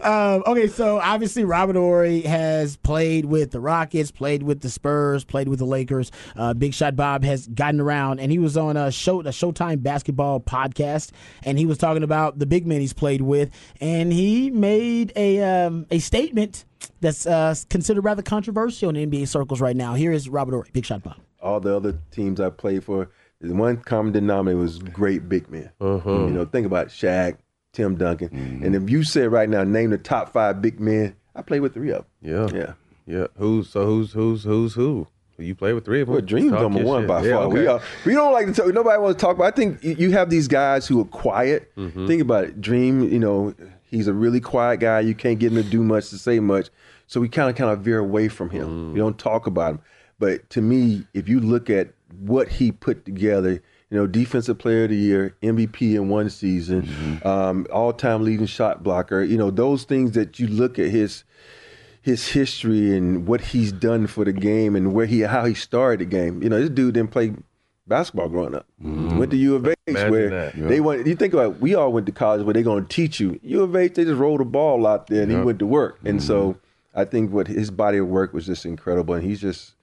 [0.00, 5.24] um, okay, so obviously Robert Horry has played with the Rockets, played with the Spurs,
[5.24, 6.10] played with the Lakers.
[6.34, 9.82] Uh, Big Shot Bob has gotten around, and he was on a show, a Showtime
[9.82, 11.10] basketball podcast,
[11.42, 15.42] and he was talking about the big men he's played with, and he made a
[15.42, 16.64] um, a statement
[17.00, 19.94] that's uh, considered rather controversial in NBA circles right now.
[19.94, 21.16] Here is Robert Horry, Big Shot Bob.
[21.42, 25.70] all the other teams I played for, the one common denominator was great big men.
[25.80, 26.10] Uh-huh.
[26.10, 27.36] You know, think about Shaq,
[27.72, 28.64] Tim Duncan, mm-hmm.
[28.64, 31.74] and if you said right now, name the top five big men, I played with
[31.74, 32.50] three of them.
[32.52, 32.58] Yeah.
[32.58, 32.72] Yeah.
[33.06, 33.26] Yeah.
[33.36, 35.06] Who's so who's who's who's who?
[35.40, 36.14] You play with three of them.
[36.14, 37.08] Well, Dream's Talk number one shit.
[37.08, 37.48] by Yeah, far.
[37.48, 38.74] We are, we don't like to talk.
[38.74, 39.46] Nobody wants to talk about.
[39.46, 41.72] I think you- you have these guys who are quiet.
[41.76, 42.08] Mm-hmm.
[42.08, 42.60] Think about it.
[42.60, 43.54] Dream, you know,
[43.90, 45.00] he's a really quiet guy.
[45.00, 46.68] You can't get him to do much to say much.
[47.06, 48.92] So we kind of kind of veer away from him.
[48.92, 49.80] We don't talk about him.
[50.18, 53.50] But to me, if you look at what he put together,
[53.90, 58.82] you know, defensive player of the year, MVP in one season, um, all-time leading shot
[58.82, 59.22] blocker.
[59.22, 61.24] You know, those things that you look at his
[62.00, 66.00] his history and what he's done for the game and where he how he started
[66.00, 66.42] the game.
[66.42, 67.34] You know, this dude didn't play
[67.88, 68.66] basketball growing up.
[68.82, 69.18] Mm-hmm.
[69.18, 70.68] Went to U of H Imagine where that, yeah.
[70.68, 71.06] they want.
[71.06, 73.40] You think about we all went to college where they're going to teach you.
[73.42, 75.98] U of H they just rolled a ball out there and he went to work.
[76.04, 77.00] And so mm-hmm.
[77.00, 79.74] I think what his body of work was just incredible and he's just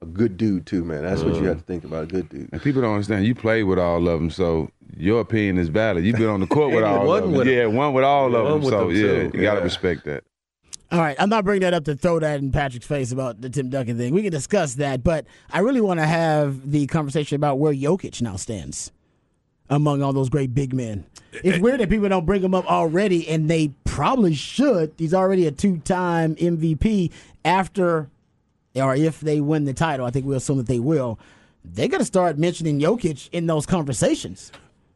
[0.00, 1.02] a good dude too, man.
[1.02, 1.46] That's what you mm.
[1.46, 2.04] have to think about.
[2.04, 2.48] A good dude.
[2.52, 3.26] And people don't understand.
[3.26, 6.04] You played with all of them, so your opinion is valid.
[6.04, 7.32] You've been on the court with all of them.
[7.32, 7.54] with 'em.
[7.54, 8.70] Yeah, one with all Yeah, of them.
[8.70, 9.30] So them, yeah, too.
[9.34, 9.64] you gotta Yeah.
[9.64, 10.24] respect that.
[10.90, 13.50] All right, I'm not bringing that up to throw that in Patrick's face about the
[13.50, 14.14] Tim Duncan thing.
[14.14, 18.22] We can discuss that, but I really want to have the conversation about where Jokic
[18.22, 18.90] now stands
[19.68, 21.04] among all those great big men.
[21.32, 21.60] It's eh, eh.
[21.60, 24.94] weird that people don't bring him up already, and they probably should.
[24.96, 27.12] He's already a two-time MVP.
[27.44, 28.08] After
[28.74, 31.18] or if they win the title, I think we assume that they will.
[31.64, 34.52] They're going to start mentioning Jokic in those conversations.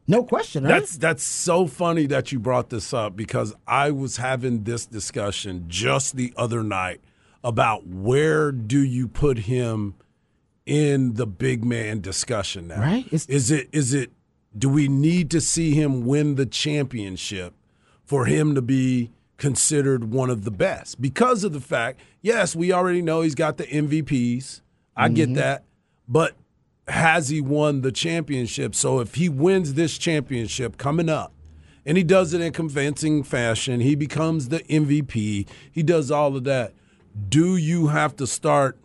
[0.06, 0.80] No question, right?
[0.80, 5.66] That's that's so funny that you brought this up because I was having this discussion
[5.68, 7.00] just the other night
[7.44, 9.94] about where do you put him
[10.66, 12.80] in the big man discussion now?
[12.80, 13.06] Right.
[13.06, 14.12] It's- Is it is it
[14.56, 17.54] do we need to see him win the championship
[18.04, 21.00] for him to be considered one of the best?
[21.00, 24.60] Because of the fact, yes, we already know he's got the MVPs.
[24.94, 25.36] I get mm-hmm.
[25.36, 25.64] that.
[26.06, 26.36] But
[26.88, 28.74] has he won the championship?
[28.74, 31.32] So if he wins this championship coming up,
[31.84, 36.44] and he does it in convincing fashion, he becomes the MVP, he does all of
[36.44, 36.74] that.
[37.28, 38.78] Do you have to start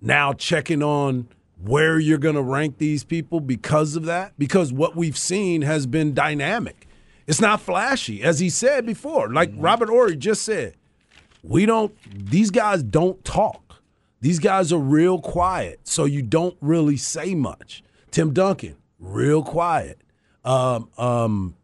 [0.00, 1.28] now checking on
[1.60, 4.32] where you're going to rank these people because of that?
[4.38, 6.86] Because what we've seen has been dynamic.
[7.26, 9.32] It's not flashy, as he said before.
[9.32, 9.60] Like mm-hmm.
[9.60, 10.74] Robert Horry just said,
[11.42, 13.67] we don't, these guys don't talk.
[14.20, 17.82] These guys are real quiet, so you don't really say much.
[18.10, 20.00] Tim Duncan, real quiet.
[20.44, 21.54] Um, um,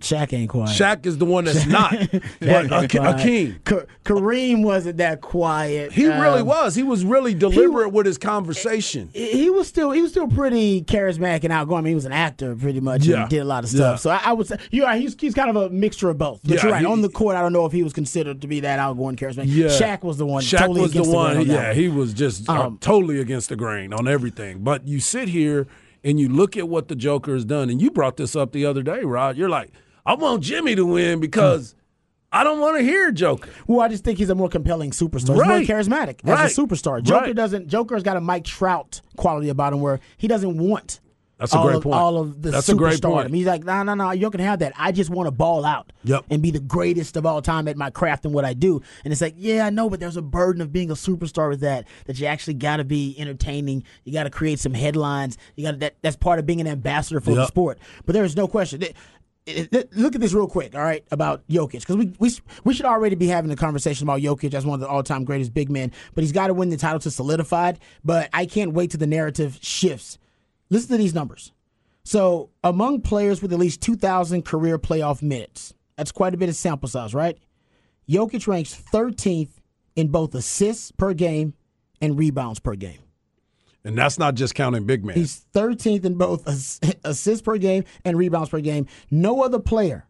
[0.00, 0.70] Shaq ain't quiet.
[0.70, 2.10] Shaq is the one that's not, but
[2.40, 3.20] Shaq ain't Ake- quiet.
[3.20, 3.60] Hakeem.
[3.64, 5.92] Ka- Kareem wasn't that quiet.
[5.92, 6.74] He really Um, was.
[6.74, 9.08] He was really deliberate with his conversation.
[9.14, 11.78] he was still he was still pretty charismatic and outgoing.
[11.78, 13.22] I mean, he was an actor pretty much Yeah.
[13.22, 13.92] and did a lot of stuff.
[13.92, 13.96] Yeah.
[13.96, 15.00] So I, I would say you're right.
[15.00, 16.40] He's, he's kind of a mixture of both.
[16.42, 16.80] But Yeah, you're right.
[16.80, 19.16] he- On the court, I don't know if he was considered to be that outgoing,
[19.16, 19.44] charismatic.
[19.46, 20.42] Yeah, Shaq was the one.
[20.42, 21.34] Shaq totally was the against the, one.
[21.36, 21.76] grain on yeah, one.
[21.76, 24.58] he was just uh, Um, totally against the grain on everything.
[24.62, 25.66] But you sit here
[26.04, 28.64] and you look at what the Joker has done, and you brought this up the
[28.66, 29.36] other day, Rod.
[29.36, 29.70] You're like,
[30.04, 31.74] I want Jimmy to win because
[32.32, 33.50] I don't want to hear Joker.
[33.66, 35.36] Well, I just think he's a more compelling superstar.
[35.36, 35.60] Right.
[35.60, 36.44] He's more charismatic Right.
[36.46, 37.02] as a superstar.
[37.02, 37.36] Joker Right.
[37.36, 37.68] doesn't.
[37.68, 41.00] Joker's got a Mike Trout quality about him where he doesn't want.
[41.42, 41.94] That's a all great of, point.
[41.96, 43.34] All of the That's a great point.
[43.34, 44.12] He's like, no, no, no.
[44.12, 44.72] You can have that.
[44.78, 46.24] I just want to ball out Yep.
[46.30, 48.80] and be the greatest of all time at my craft and what I do.
[49.04, 51.60] And it's like, yeah, I know, but there's a burden of being a superstar with
[51.60, 51.86] that.
[52.06, 53.82] That you actually got to be entertaining.
[54.04, 55.36] You got to create some headlines.
[55.56, 55.96] You got that.
[56.02, 57.78] That's part of being an ambassador for the sport.
[58.06, 58.82] But there is no question.
[58.82, 58.96] it-
[59.96, 62.30] look at this real quick, all right, about Jokic, because we, we
[62.62, 65.24] we should already be having a conversation about Jokic as one of the all time
[65.24, 67.78] greatest big men, but he's got to win the title to solidify it.
[68.04, 70.16] But I can't wait till the narrative shifts.
[70.72, 71.52] Listen to these numbers.
[72.02, 76.56] So, among players with at least 2,000 career playoff minutes, that's quite a bit of
[76.56, 77.38] sample size, right?
[78.08, 79.50] Jokic ranks 13th
[79.94, 81.52] in both assists per game
[82.00, 83.00] and rebounds per game.
[83.84, 85.14] And that's not just counting big man.
[85.14, 86.46] He's 13th in both
[87.04, 88.86] assists per game and rebounds per game.
[89.10, 90.06] No other player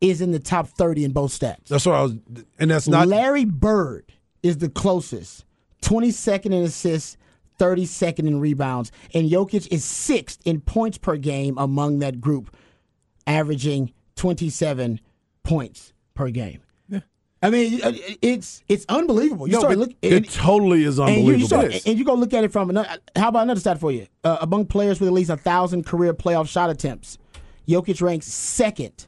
[0.00, 1.66] is in the top 30 in both stats.
[1.68, 2.14] that's what I was,
[2.58, 3.06] and that's not.
[3.06, 4.12] Larry Bird
[4.42, 5.44] is the closest,
[5.82, 7.18] 22nd in assists,
[7.62, 12.54] 32nd in rebounds, and Jokic is sixth in points per game among that group,
[13.26, 15.00] averaging 27
[15.44, 16.60] points per game.
[16.88, 17.00] Yeah.
[17.42, 17.80] I mean,
[18.20, 19.46] it's it's unbelievable.
[19.46, 21.40] You No, start look, it and- totally is and you, unbelievable.
[21.40, 22.88] you start, and you go look at it from another.
[23.16, 24.06] How about another stat for you?
[24.24, 27.18] Uh, among players with at least a thousand career playoff shot attempts,
[27.68, 29.06] Jokic ranks second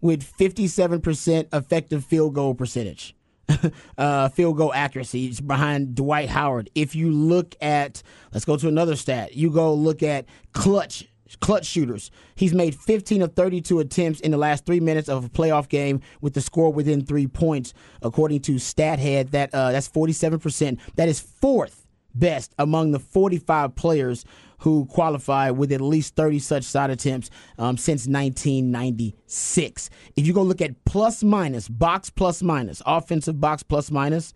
[0.00, 3.15] with fifty-seven percent effective field goal percentage,
[3.98, 5.26] uh, field goal accuracy.
[5.26, 6.70] It's behind Dwight Howard.
[6.74, 9.34] If you look at, let's go to another stat.
[9.34, 11.08] You go look at clutch
[11.40, 12.10] clutch shooters.
[12.36, 16.00] He's made 15 of 32 attempts in the last three minutes of a playoff game
[16.20, 19.30] with the score within three points, according to StatHead.
[19.30, 20.80] That uh, that's 47 percent.
[20.96, 24.24] That is fourth best among the 45 players
[24.58, 29.90] who qualified with at least 30 such shot attempts um, since 1996.
[30.16, 34.32] If you go look at plus minus, box plus minus, offensive box plus minus,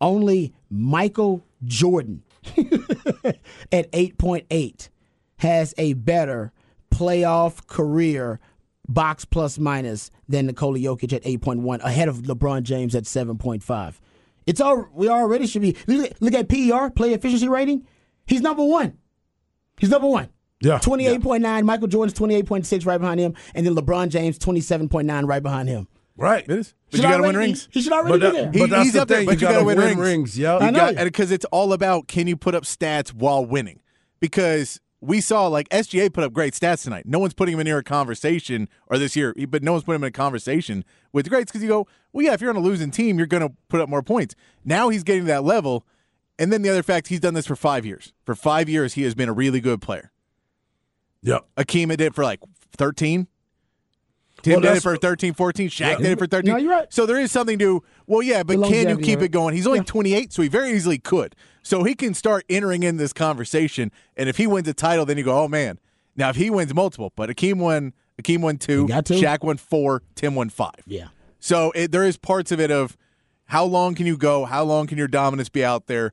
[0.00, 2.22] only Michael Jordan
[3.72, 4.88] at 8.8
[5.38, 6.52] has a better
[6.90, 8.40] playoff career
[8.88, 13.94] box plus minus than Nikola Jokic at 8.1, ahead of LeBron James at 7.5.
[14.46, 15.76] It's all we already should be.
[15.86, 17.86] Look, look at PER, play efficiency rating.
[18.26, 18.98] He's number one.
[19.80, 20.28] He's number one.
[20.60, 20.78] Yeah.
[20.78, 21.64] 28.9.
[21.64, 23.34] Michael Jordan's 28.6 right behind him.
[23.54, 25.88] And then LeBron James 27.9 right behind him.
[26.16, 26.44] right.
[26.44, 26.74] It is.
[26.90, 27.68] But Should you got to win rings.
[27.70, 28.46] He, he should already But, be there.
[28.52, 29.26] but He- that's he's the up there, thing.
[29.26, 30.00] but you you got to win win rings.
[30.00, 30.38] rings.
[30.38, 30.60] Yep.
[30.62, 30.92] I know.
[31.04, 33.80] because it's all about can you put up stats while winning?
[34.18, 37.04] Because we saw like SGA put up great stats tonight.
[37.06, 40.00] No one's putting him in near a conversation or this year, but no one's putting
[40.00, 42.56] him in a conversation with the greats because you go, well, yeah, if you're on
[42.56, 44.34] a losing team, you're going to put up more points.
[44.64, 45.86] Now he's getting to that level,
[46.40, 48.12] and then the other fact, he's done this for five years.
[48.24, 50.10] For five years, he has been a really good player.
[51.22, 51.46] Yep.
[51.56, 52.40] Hakeem did it for like
[52.76, 53.26] 13.
[54.42, 55.68] Tim Well, did it for 13, 14.
[55.68, 56.50] Shaq did it for 13.
[56.50, 56.90] No, you're right.
[56.92, 59.32] So there is something to, well, yeah, but can you keep of it it.
[59.32, 59.54] going?
[59.54, 59.84] He's only Yeah.
[59.84, 61.36] 28, so he very easily could.
[61.62, 63.92] So he can start entering in this conversation.
[64.16, 65.78] And if he wins a title, then you go, oh, man.
[66.16, 69.14] Now, if he wins multiple, but Hakeem won, Hakeem won two, He got two.
[69.20, 70.80] Shaq won four, Tim won five.
[70.86, 71.08] yeah.
[71.38, 72.96] So it, there is parts of it of
[73.46, 74.44] how long can you go?
[74.44, 76.12] How long can your dominance be out there?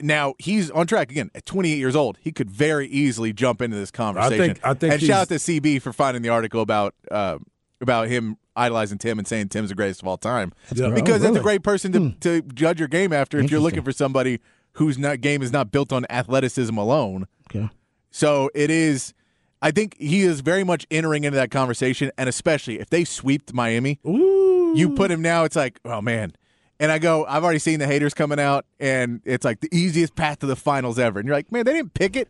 [0.00, 2.18] Now he's on track again at 28 years old.
[2.20, 4.40] He could very easily jump into this conversation.
[4.40, 7.38] I think I think and shout out to CB for finding the article about uh,
[7.80, 10.52] about him idolizing Tim and saying Tim's the greatest of all time.
[10.74, 10.90] Yeah.
[10.90, 13.82] Because Oh, that's a great person to, to judge your game after if you're looking
[13.82, 14.40] for somebody
[14.72, 17.26] whose not, game is not built on athleticism alone.
[17.50, 17.68] Okay.
[18.10, 19.14] So it is.
[19.62, 23.52] I think he is very much entering into that conversation, and especially if they sweep
[23.54, 25.44] Miami, you put him now.
[25.44, 26.34] It's like, oh man.
[26.80, 30.16] And I go, I've already seen the haters coming out, and it's like the easiest
[30.16, 31.20] path to the finals ever.
[31.20, 32.28] And you're like, man, they didn't pick it.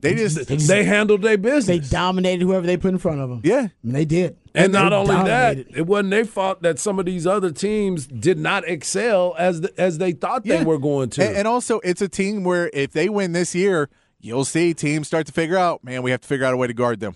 [0.00, 1.66] They just, They handled their business.
[1.66, 3.40] They dominated whoever they put in front of them.
[3.44, 3.68] yeah.
[3.68, 4.36] I mean, they did.
[4.52, 8.08] and They not only that, it wasn't their fault that some of these other teams
[8.08, 10.64] did not excel as the, as they thought they Yeah.
[10.64, 11.24] were going to.
[11.24, 13.88] And, and also, it's a team where if they win this year,
[14.20, 16.66] you'll see teams start to figure out, man, we have to figure out a way
[16.66, 17.14] to guard them.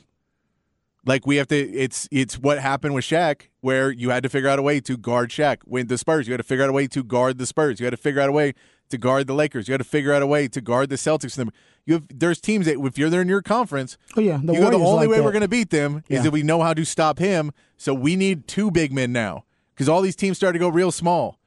[1.07, 1.57] Like we have to.
[1.57, 4.97] It's it's what happened with Shaq, where you had to figure out a way to
[4.97, 5.59] guard Shaq.
[5.65, 7.79] When the Spurs, you had to figure out a way to guard the Spurs.
[7.79, 8.55] You had to figure out a way
[8.89, 9.69] to guard the Lakers.
[9.69, 11.39] You had to figure out a way to guard the Celtics.
[11.85, 14.61] You have there's teams that if you're there in your conference, Oh, yeah, the you
[14.61, 15.23] the only like way that.
[15.25, 16.27] we're going to beat them is Yeah.
[16.27, 17.53] if we know how to stop him.
[17.77, 20.91] So we need two big men now because all these teams start to go real
[20.91, 21.39] small.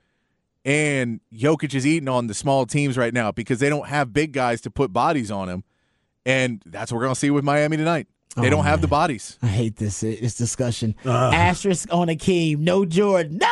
[0.65, 4.31] And Jokic is eating on the small teams right now because they don't have big
[4.33, 5.63] guys to put bodies on him.
[6.25, 8.07] And that's what we're going to see with Miami tonight.
[8.35, 9.37] They Oh, don't have the bodies.
[9.41, 10.95] I hate this this discussion.
[11.03, 11.31] Uh.
[11.33, 12.63] Asterisk on a Hakeem.
[12.63, 13.39] No Jordan.
[13.39, 13.47] No.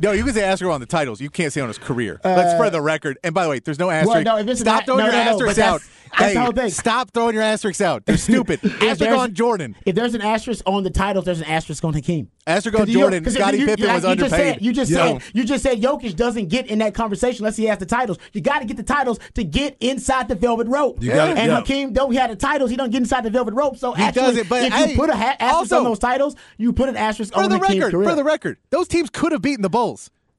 [0.00, 1.20] No, you can say asterisk on the titles.
[1.20, 2.20] You can't say on his career.
[2.24, 3.18] Let's uh, for the record.
[3.24, 4.24] And by the way, there's no asterisk.
[4.24, 5.80] no, if it's stop throwing no, your no, no, asterisks out.
[5.80, 6.70] that's- that's Hey, the whole thing.
[6.70, 8.06] Stop throwing your asterisks out.
[8.06, 8.60] They're stupid.
[8.80, 9.74] asterisk on Jordan.
[9.84, 12.30] If there's an asterisk on the titles, there's an asterisk on Hakeem.
[12.46, 13.28] Asterisk on Jordan.
[13.28, 14.30] Scottie you- Pippen like was you just.
[14.30, 17.64] Said, you just said you just said Jokic doesn't get in that conversation unless he
[17.64, 18.18] has the titles.
[18.32, 21.02] You got to get the titles to get inside the velvet rope.
[21.02, 21.56] You gotta- and yeah.
[21.58, 23.76] Hakeem, though he had the titles, he don't get inside the velvet rope.
[23.76, 25.98] So He actually, doesn't, but if hey, you put a ha- asterisk also- on those
[25.98, 28.08] titles, you put an asterisk For on the record, career.
[28.08, 29.83] for the record, those teams could have beaten the Bulls.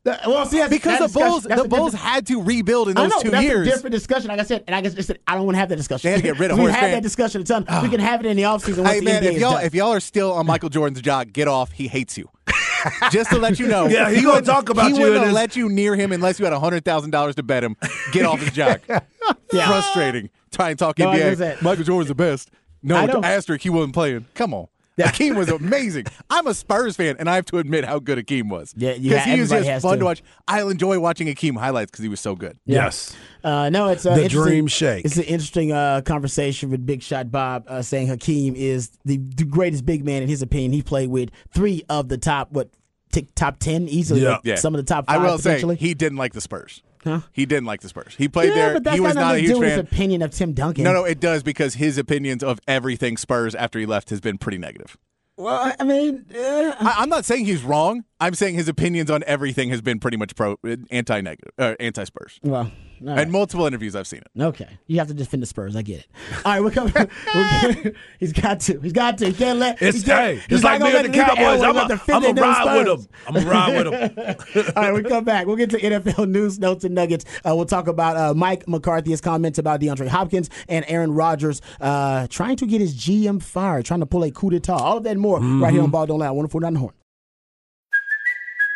[0.05, 3.11] The- well, see, that's, Because the Bulls, the Bulls had to rebuild in I those
[3.11, 3.67] know, two that's years.
[3.67, 4.27] a different discussion.
[4.27, 6.07] Like I said, and I guess listen, I don't want to have that discussion.
[6.07, 7.63] They had to get rid of we had that discussion a ton.
[7.63, 7.87] we ah.
[7.89, 10.31] can have it in the offseason once Hey man, if y'all if y'all are still
[10.31, 11.71] on Michael Jordan's job, get off.
[11.71, 12.29] He hates you.
[13.11, 13.87] Just to let you know.
[13.87, 16.39] Yeah, he gonna wouldn't- talk about he you wouldn't in let you near him unless
[16.39, 17.75] you had hundred thousand dollars to bet him.
[18.11, 18.79] Get off his job.
[18.87, 19.67] Yeah.
[19.67, 20.29] Frustrating.
[20.51, 21.63] Try and talk No, NBA.
[21.63, 22.51] Michael Jordan's the best.
[22.83, 23.63] No, asterisk.
[23.63, 24.27] He wasn't playing.
[24.35, 24.67] Come on.
[24.97, 26.05] Hakeem was amazing.
[26.29, 28.73] I'm a Spurs fan, and I have to admit how good Hakeem was.
[28.77, 29.99] Yeah, you because ha- he was just fun to.
[29.99, 30.23] to watch.
[30.47, 32.57] I enjoy watching Hakeem highlights because he was so good.
[32.65, 33.15] Yes.
[33.43, 35.05] Uh, no, it's uh, The dream shake.
[35.05, 39.43] It's an interesting uh, conversation with Big Shot Bob uh, saying Hakeem is the, the
[39.45, 40.71] greatest big man in his opinion.
[40.71, 42.69] He played with three of the top what
[43.11, 44.21] t- top ten easily.
[44.21, 44.29] Yeah.
[44.31, 44.55] like Yeah.
[44.55, 45.15] some of the top five.
[45.17, 46.81] I five will say he didn't like the Spurs.
[47.05, 47.21] Huh?
[47.31, 48.15] He didn't like the Spurs.
[48.17, 48.73] He played yeah, there.
[48.73, 49.63] but that's he was not a huge fan.
[49.63, 50.83] his opinion of Tim Duncan.
[50.83, 54.39] No, no, it does because his opinions of everything Spurs after he left has been
[54.39, 54.97] pretty negative.
[55.37, 58.05] Well, I mean, uh, I, I'm not saying he's wrong.
[58.19, 60.57] I'm saying his opinions on everything has been pretty much pro
[60.89, 62.39] anti-negative, uh, anti-Spurs.
[62.41, 62.71] well,
[63.07, 63.25] all right.
[63.27, 64.41] In multiple interviews, I've seen it.
[64.41, 65.75] Okay, you have to defend the Spurs.
[65.75, 66.07] I get it.
[66.43, 66.93] All right, we're coming.
[67.33, 68.79] we're, he's got to.
[68.79, 69.27] He's got to.
[69.27, 69.81] He can't let.
[69.81, 71.61] It's he can't- hey, it's like gonna me and the Cowboys.
[71.61, 73.07] I'm let a, I'm ride with him.
[73.27, 74.73] I'm a ride with them.
[74.75, 75.45] All right, we come back.
[75.47, 77.25] We'll get to NFL news, notes, and nuggets.
[77.47, 82.27] Uh, we'll talk about uh, Mike McCarthy's comments about DeAndre Hopkins and Aaron Rodgers uh,
[82.29, 84.73] trying to get his GM fired, trying to pull a coup d'etat.
[84.75, 86.25] All of that and more right here on Ball Don't Lie.
[86.31, 86.93] 149 The Horn.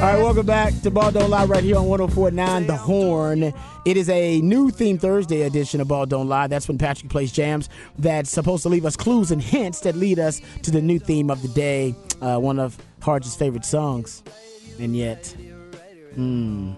[0.00, 3.52] All right, welcome back to Ball Don't Lie right here on 1049 The Horn.
[3.84, 6.46] It is a new Theme Thursday edition of Ball Don't Lie.
[6.46, 10.18] That's when Patrick plays jams that's supposed to leave us clues and hints that lead
[10.18, 14.22] us to the new theme of the day, uh, one of Harge's favorite songs.
[14.78, 15.26] And yet,
[16.14, 16.72] hmm,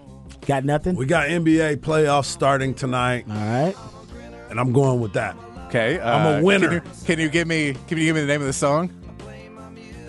[0.45, 0.97] got nothing?
[0.97, 3.75] We got NBA playoffs starting tonight, All right.
[4.49, 5.37] and I'm going with that.
[5.67, 6.81] Okay, I'm a uh, winner.
[6.81, 7.73] Can you, can you give me?
[7.87, 8.93] Can you give me the name of the song?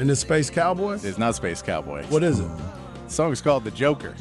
[0.00, 1.04] And the Space Cowboys?
[1.04, 2.02] It's not Space Cowboy.
[2.06, 2.50] What is it?
[3.14, 4.12] The song is called The Joker.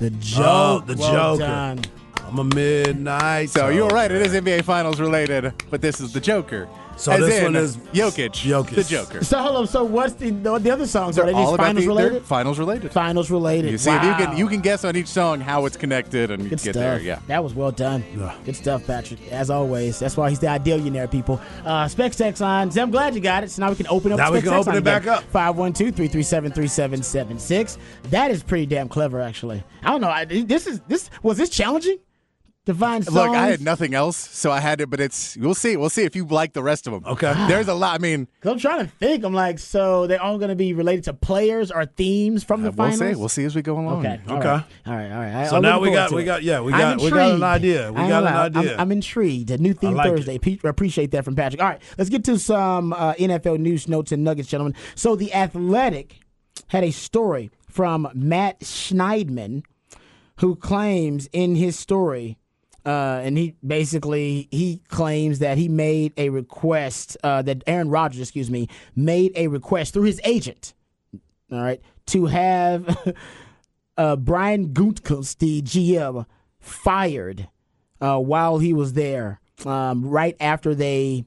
[0.00, 0.44] The oh, joke.
[0.44, 1.48] Oh, the well Joker.
[1.48, 1.84] done.
[2.26, 3.50] I'm a midnight.
[3.50, 4.10] So you're right.
[4.10, 6.68] It is NBA Finals related, but this is The Joker.
[7.00, 8.32] So As this in one is Jokic.
[8.32, 8.74] Jokic.
[8.74, 9.24] The Joker.
[9.24, 9.66] So hold on.
[9.66, 11.16] So what's the the, the other songs?
[11.16, 12.22] They're Are they all just about finals the, related?
[12.26, 12.92] finals related.
[12.92, 13.70] Finals related.
[13.70, 16.42] You see, if you can you can guess on each song how it's connected and
[16.42, 16.74] Good get stuff.
[16.74, 17.00] there.
[17.00, 17.20] Yeah.
[17.26, 18.04] That was well done.
[18.14, 18.34] Yeah.
[18.44, 19.18] Good stuff, Patrick.
[19.32, 19.98] As always.
[19.98, 21.40] That's why he's the idealionaire, people.
[21.64, 22.70] Uh, Specs text line.
[22.78, 23.50] I'm glad you got it.
[23.50, 25.02] So now we can open up Now we Specs can text open line it back
[25.04, 25.14] again.
[25.14, 25.24] up.
[25.32, 27.78] 512 337 3776.
[28.10, 29.64] That is pretty damn clever, actually.
[29.82, 30.10] I don't know.
[30.10, 31.98] I, this is this was this challenging?
[32.66, 33.14] To find songs?
[33.14, 34.90] Look, I had nothing else, so I had it.
[34.90, 35.78] But it's we'll see.
[35.78, 37.04] We'll see if you like the rest of them.
[37.06, 37.32] Okay.
[37.48, 37.94] There's a lot.
[37.94, 39.24] I mean, I'm trying to think.
[39.24, 42.68] I'm like, so they're all going to be related to players or themes from the
[42.68, 42.98] Uh, we'll finals?
[43.14, 43.18] see.
[43.18, 44.00] We'll see as we go along.
[44.06, 44.20] Okay.
[44.28, 44.46] Okay.
[44.46, 44.64] right.
[44.86, 45.10] All right.
[45.10, 45.48] All right.
[45.48, 46.26] So I'm now we got- we it.
[46.26, 47.90] got- yeah, we got- we got an idea.
[47.92, 48.74] We got an idea.
[48.74, 49.50] I'm, I'm intrigued.
[49.50, 50.38] A new theme like Thursday.
[50.38, 51.62] Pe- appreciate that from Patrick.
[51.62, 51.80] All right.
[51.96, 54.74] Let's get to some uh, NFL news, notes, and nuggets, gentlemen.
[54.94, 56.20] So the Athletic
[56.66, 59.62] had a story from Matt Schneidman,
[60.40, 62.36] who claims in his story.
[62.84, 68.20] Uh, and he basically he claims that he made a request uh, that Aaron Rodgers,
[68.20, 70.72] excuse me, made a request through his agent
[71.52, 73.14] all right, to have
[73.96, 76.26] uh, Brian Gutekunst, the GM,
[76.58, 77.48] fired
[78.00, 81.24] uh, while he was there, um, right after they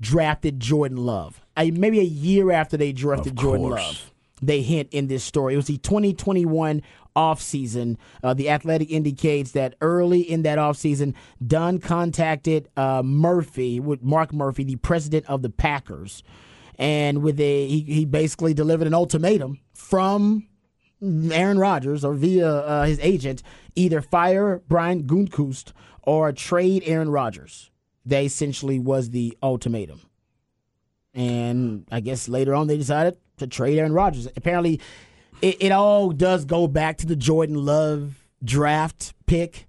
[0.00, 1.40] drafted Jordan Love.
[1.56, 3.70] Maybe a year after they drafted Jordan.
[3.70, 4.10] Love.
[4.40, 5.54] They hint in this story.
[5.54, 6.82] It was the 2021
[7.14, 7.96] offseason.
[8.22, 14.32] Uh, the Athletic indicates that early in that offseason, Dunn contacted uh, Murphy, with Mark
[14.32, 16.22] Murphy, the president of the Packers,
[16.78, 20.48] and with a he, he basically delivered an ultimatum from
[21.02, 23.42] Aaron Rodgers or via uh, his agent,
[23.74, 27.70] either fire Brian Gutekunst or trade Aaron Rodgers.
[28.06, 30.00] That essentially was the ultimatum.
[31.14, 34.26] And I guess later on they decided to trade Aaron Rodgers.
[34.36, 34.80] Apparently,
[35.42, 39.66] it, it all does go back to the Jordan Love draft pick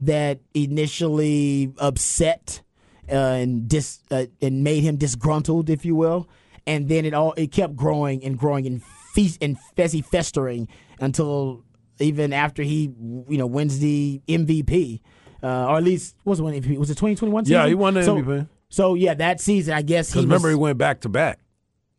[0.00, 2.62] that initially upset
[3.10, 6.28] uh, and dis uh, and made him disgruntled, if you will,
[6.66, 10.68] and then it all it kept growing and growing and feast and fezzy festering
[11.00, 11.64] until
[11.98, 12.92] even after he
[13.28, 15.00] you know wins the MVP,
[15.42, 16.78] uh, or at least was it one MVP?
[16.78, 17.44] Was it twenty twenty one?
[17.46, 18.48] Yeah, he won the so, MVP.
[18.68, 21.38] So yeah, that season I guess he Because remember, was- he went back to back.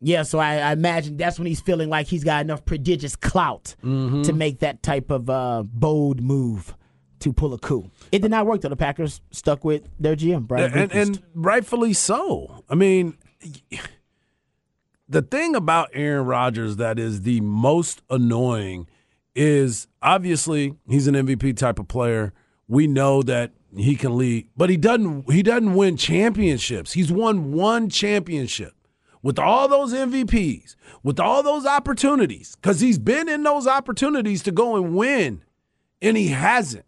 [0.00, 3.74] Yeah, so I, I imagine that's when he's feeling like he's got enough prodigious clout
[3.84, 4.22] Mm-hmm.
[4.22, 6.74] to make that type of uh, bold move
[7.20, 7.90] to pull a coup.
[8.12, 8.68] It did not work though.
[8.68, 10.72] The Packers stuck with their GM, Brian.
[10.72, 12.62] and, and rightfully so.
[12.68, 13.18] I mean,
[15.08, 18.86] the thing about Aaron Rodgers that is the most annoying
[19.34, 22.32] is obviously he's an MVP type of player.
[22.66, 25.30] We know that he can lead, but he doesn't.
[25.32, 26.92] He doesn't win championships.
[26.92, 28.72] He's won one championship
[29.22, 34.52] with all those MVPs, with all those opportunities, because he's been in those opportunities to
[34.52, 35.42] go and win,
[36.00, 36.84] and he hasn't.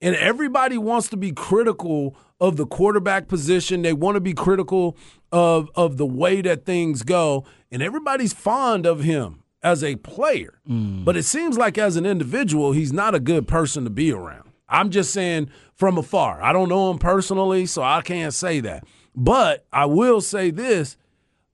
[0.00, 3.82] And everybody wants to be critical of the quarterback position.
[3.82, 4.96] They want to be critical
[5.30, 7.44] of of the way that things go.
[7.70, 10.60] And everybody's fond of him as a player.
[10.68, 11.04] Mm.
[11.04, 14.50] But it seems like as an individual, he's not a good person to be around.
[14.68, 16.42] I'm just saying from afar.
[16.42, 18.84] I don't know him personally, so I can't say that.
[19.14, 20.96] But I will say this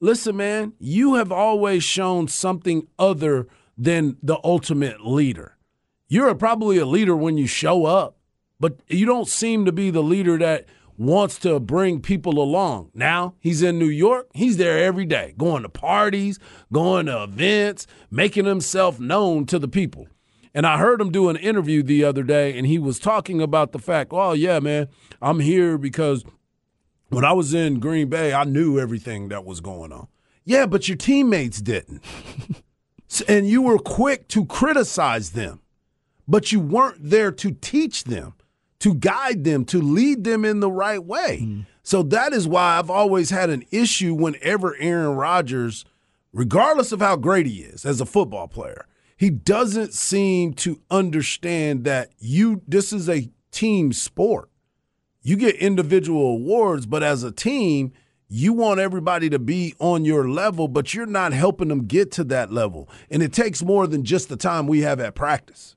[0.00, 3.46] listen, man, you have always shown something other
[3.76, 5.56] than the ultimate leader.
[6.08, 8.16] You're probably a leader when you show up,
[8.58, 12.90] but you don't seem to be the leader that wants to bring people along.
[12.92, 14.28] Now, he's in New York.
[14.34, 16.40] He's there every day, going to parties,
[16.72, 20.08] going to events, making himself known to the people.
[20.54, 23.70] And I heard him do an interview the other day, and he was talking about
[23.70, 24.88] the fact, oh, yeah, man,
[25.22, 26.24] I'm here because
[27.08, 30.08] when I was in Green Bay, I knew everything that was going on.
[30.44, 32.02] Yeah, but your teammates didn't.
[33.26, 35.60] And you were quick to criticize them,
[36.26, 38.34] but you weren't there to teach them,
[38.80, 41.38] to guide them, to lead them in the right way.
[41.38, 41.60] Hmm.
[41.82, 45.86] So that is why I've always had an issue whenever Aaron Rodgers,
[46.34, 48.86] regardless of how great he is as a football player,
[49.16, 54.50] he doesn't seem to understand that you this is a team sport
[55.22, 57.92] you get individual awards, but as a team,
[58.28, 62.24] you want everybody to be on your level, but you're not helping them get to
[62.24, 62.88] that level.
[63.10, 65.76] And it takes more than just the time we have at practice.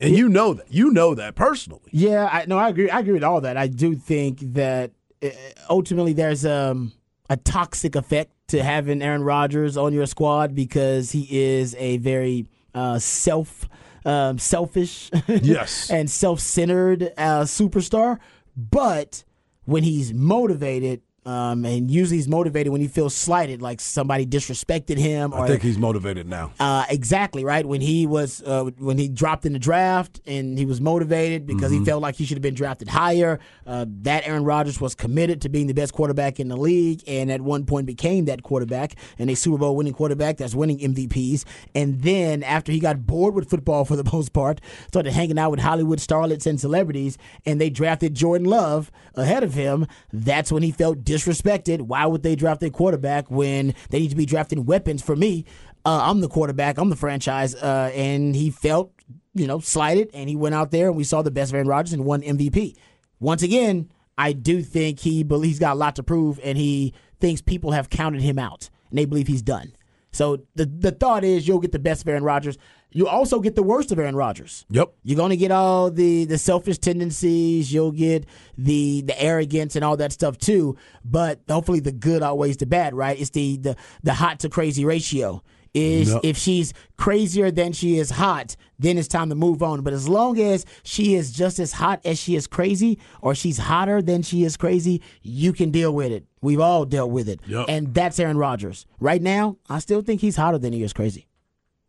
[0.00, 0.72] And you know that.
[0.72, 1.90] You know that personally.
[1.90, 2.88] Yeah, I no, I agree.
[2.88, 3.56] I agree with all that.
[3.56, 5.30] I do think that uh,
[5.68, 6.92] ultimately there's um,
[7.28, 12.46] a toxic effect to having Aaron Rodgers on your squad because he is a very
[12.74, 13.68] uh, self
[14.04, 15.90] um, selfish Yes.
[15.92, 18.18] and self-centered uh, superstar.
[18.56, 19.24] But
[19.64, 24.96] when he's motivated, um, and usually he's motivated when he feels slighted, like somebody disrespected
[24.98, 26.52] him, or I think he's motivated now.
[26.58, 30.64] uh, exactly right when he was uh, when he dropped in the draft and he
[30.64, 31.80] was motivated because Mm-hmm.
[31.80, 33.38] he felt like he should have been drafted higher.
[33.66, 37.30] Uh, that Aaron Rodgers was committed to being the best quarterback in the league, and
[37.30, 41.44] at one point became that quarterback and a Super Bowl winning quarterback that's winning MVPs.
[41.74, 45.50] And then after he got bored with football for the most part, started hanging out
[45.50, 49.86] with Hollywood starlets and celebrities, and they drafted Jordan Love ahead of him.
[50.12, 51.82] That's when he felt disrespected.
[51.82, 55.44] Why would they draft a quarterback when they need to be drafting weapons for me?
[55.88, 58.92] uh, I'm the quarterback, I'm the franchise, uh, and he felt,
[59.32, 61.94] you know, slighted, and he went out there, and we saw the best Aaron Rodgers
[61.94, 62.76] and won MVP.
[63.20, 66.92] Once again, I do think he believes he's got a lot to prove, and he
[67.20, 69.72] thinks people have counted him out, and they believe he's done.
[70.12, 72.56] So the the thought is you'll get the best of Aaron Rodgers.
[72.90, 74.64] You also get the worst of Aaron Rodgers.
[74.70, 74.94] Yep.
[75.02, 77.72] You're going to get all the the selfish tendencies.
[77.72, 78.24] You'll get
[78.56, 80.76] the the arrogance and all that stuff too.
[81.04, 83.20] But hopefully, the good outweighs the bad, right?
[83.20, 85.42] It's the the the hot to crazy ratio.
[85.74, 86.20] Is Yep.
[86.24, 89.82] if she's crazier than she is hot, then it's time to move on.
[89.82, 93.58] But as long as she is just as hot as she is crazy, or she's
[93.58, 96.24] hotter than she is crazy, you can deal with it.
[96.40, 97.66] We've all dealt with it, Yep.
[97.68, 98.86] and that's Aaron Rodgers.
[99.00, 101.26] Right now, I still think he's hotter than he is crazy.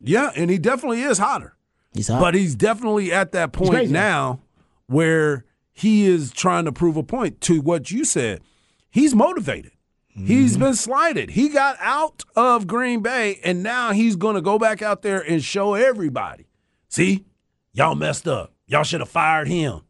[0.01, 1.55] Yeah, and he definitely is hotter.
[1.93, 2.19] He's hot.
[2.21, 3.91] But he's definitely at that point crazy.
[3.93, 4.39] now
[4.87, 8.41] where he is trying to prove a point to what you said.
[8.89, 9.71] He's motivated.
[10.07, 10.63] He's Mm-hmm.
[10.63, 11.29] been slighted.
[11.31, 15.19] He got out of Green Bay, and now he's going to go back out there
[15.21, 16.47] and show everybody.
[16.89, 17.25] See,
[17.71, 18.53] y'all messed up.
[18.67, 19.81] Y'all should have fired him.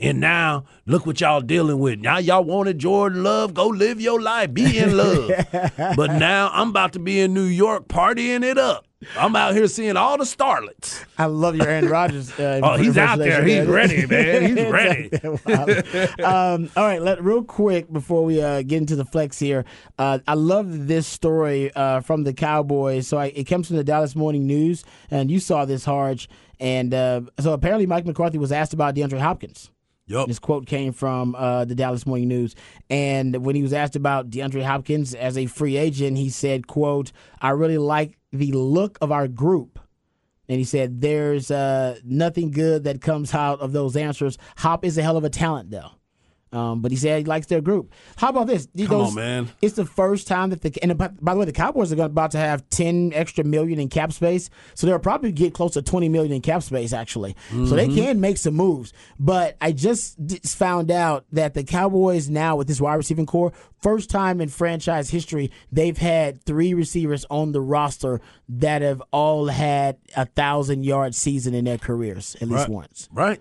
[0.00, 2.00] And now look what y'all dealing with.
[2.00, 3.54] Now y'all wanted Jordan Love.
[3.54, 4.52] Go live your life.
[4.52, 5.30] Be in love.
[5.96, 8.86] but now I'm about to be in New York partying it up.
[9.16, 11.04] I'm out here seeing all the starlets.
[11.18, 12.32] I love your Aaron Rodgers.
[12.38, 13.44] Uh, Oh, he's out there.
[13.44, 14.42] He's ready, man.
[14.56, 15.10] He's ready.
[16.22, 19.64] um, all right, let real quick before we uh, get into the flex here.
[19.98, 23.06] Uh, I love this story uh, from the Cowboys.
[23.06, 26.28] So I, it comes from the Dallas Morning News, and you saw this, Harge.
[26.58, 29.70] And uh, so apparently, Mike McCarthy was asked about DeAndre Hopkins.
[30.06, 30.28] Yup.
[30.28, 32.54] This quote came from uh, the Dallas Morning News,
[32.90, 37.10] and when he was asked about DeAndre Hopkins as a free agent, he said, "quote
[37.40, 39.78] I really like the look of our group."
[40.46, 44.36] And he said, "There's uh, nothing good that comes out of those answers.
[44.58, 45.92] Hop is a hell of a talent, though."
[46.54, 47.92] Um, but he said he likes their group.
[48.16, 48.68] How about this?
[48.74, 49.48] He Come goes, on, man.
[49.60, 52.30] It's the first time that the and by, by the way, the Cowboys are about
[52.30, 56.08] to have ten extra million in cap space, so they'll probably get close to twenty
[56.08, 57.34] million in cap space actually.
[57.50, 58.92] So they can make some moves.
[59.18, 60.16] But I just
[60.54, 63.52] found out that the Cowboys now with this wide receiving core,
[63.82, 69.46] first time in franchise history, they've had three receivers on the roster that have all
[69.48, 72.68] had a thousand yard season in their careers at least Right.
[72.68, 73.08] once.
[73.12, 73.40] Right.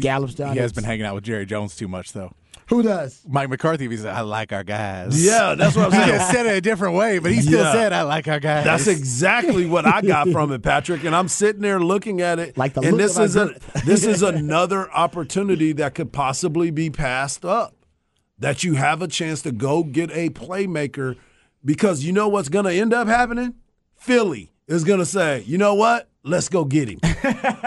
[0.00, 0.54] Gallup's down.
[0.54, 2.32] He has been hanging out with Jerry Jones too much, though.
[2.68, 3.22] Who does?
[3.28, 5.24] Mike McCarthy, he said, I like our guys.
[5.24, 6.08] Yeah, that's what I'm saying.
[6.08, 7.72] just said it a different way, but he still Yeah.
[7.72, 8.64] said, I like our guys.
[8.64, 11.04] That's exactly what I got from it, Patrick.
[11.04, 13.54] And I'm sitting there looking at it, Like the and this is a
[13.84, 17.74] this is another opportunity that could possibly be passed up.
[18.38, 21.16] That you have a chance to go get a playmaker,
[21.64, 23.54] because you know what's going to end up happening.
[23.94, 26.08] Philly is going to say, you know what?
[26.26, 26.98] Let's go get him.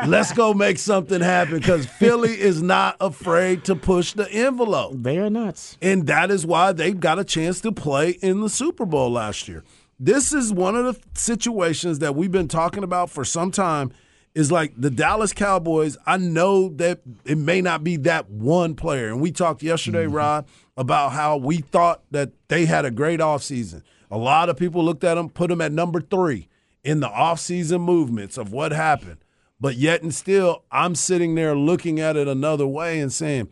[0.06, 4.96] Let's go make something happen because Philly is not afraid to push the envelope.
[4.98, 5.78] They are nuts.
[5.82, 9.48] And that is why they got a chance to play in the Super Bowl last
[9.48, 9.64] year.
[9.98, 13.94] This is one of the situations that we've been talking about for some time.
[14.36, 15.98] Is like the Dallas Cowboys.
[16.06, 19.08] I know that it may not be that one player.
[19.08, 20.16] And we talked yesterday, mm-hmm.
[20.16, 20.46] Rod,
[20.78, 23.82] about how we thought that they had a great offseason.
[24.12, 26.48] A lot of people looked at them, put them at number three
[26.84, 29.18] in the offseason movements of what happened.
[29.60, 33.50] But yet and still, I'm sitting there looking at it another way and saying,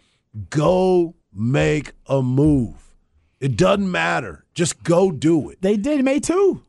[0.49, 2.93] go make a move.
[3.39, 4.45] It doesn't matter.
[4.53, 5.61] Just go do it.
[5.61, 6.63] They did made two.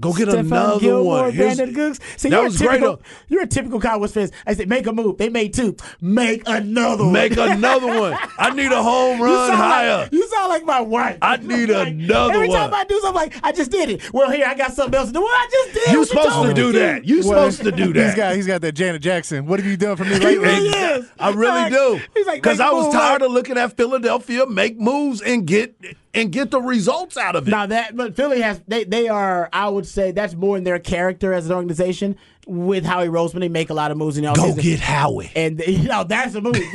[0.00, 1.32] Go get Stephon another Gilmore, one.
[1.32, 2.00] Here's- Brandin Cooks.
[2.16, 3.06] See, that you're was a typical, great.
[3.28, 4.30] You're a typical Cowboys fan.
[4.46, 5.18] I said, make a move.
[5.18, 5.76] They made two.
[6.00, 7.12] Make another one.
[7.12, 8.16] Make another one.
[8.38, 9.96] I need a home run sound higher.
[9.98, 11.18] Like, you sound like my wife.
[11.20, 12.72] I need Like, another Every time.
[12.72, 14.12] I do something, like I just did it.
[14.14, 15.20] Well, here I got something else to do.
[15.20, 15.92] Well, I just did.
[15.92, 17.04] You what supposed told to do that.
[17.04, 18.16] you're supposed to do He's that.
[18.16, 19.46] got, he's got that Janet Jackson.
[19.46, 20.38] What have you done for me He lately?
[20.38, 21.06] really is.
[21.18, 22.00] I really Like, do.
[22.14, 24.80] He's like, Because make I a was move, tired like- of looking at Philadelphia make
[24.80, 25.76] moves and get
[26.14, 27.50] and get the results out of it.
[27.50, 29.48] Now that, but Philly has they they are.
[29.52, 32.16] I would say that's more in their character as an organization.
[32.44, 34.62] With Howie Roseman, they make a lot of moves in the Go offseason.
[34.62, 35.30] get Howie.
[35.36, 36.56] And you know that's a move.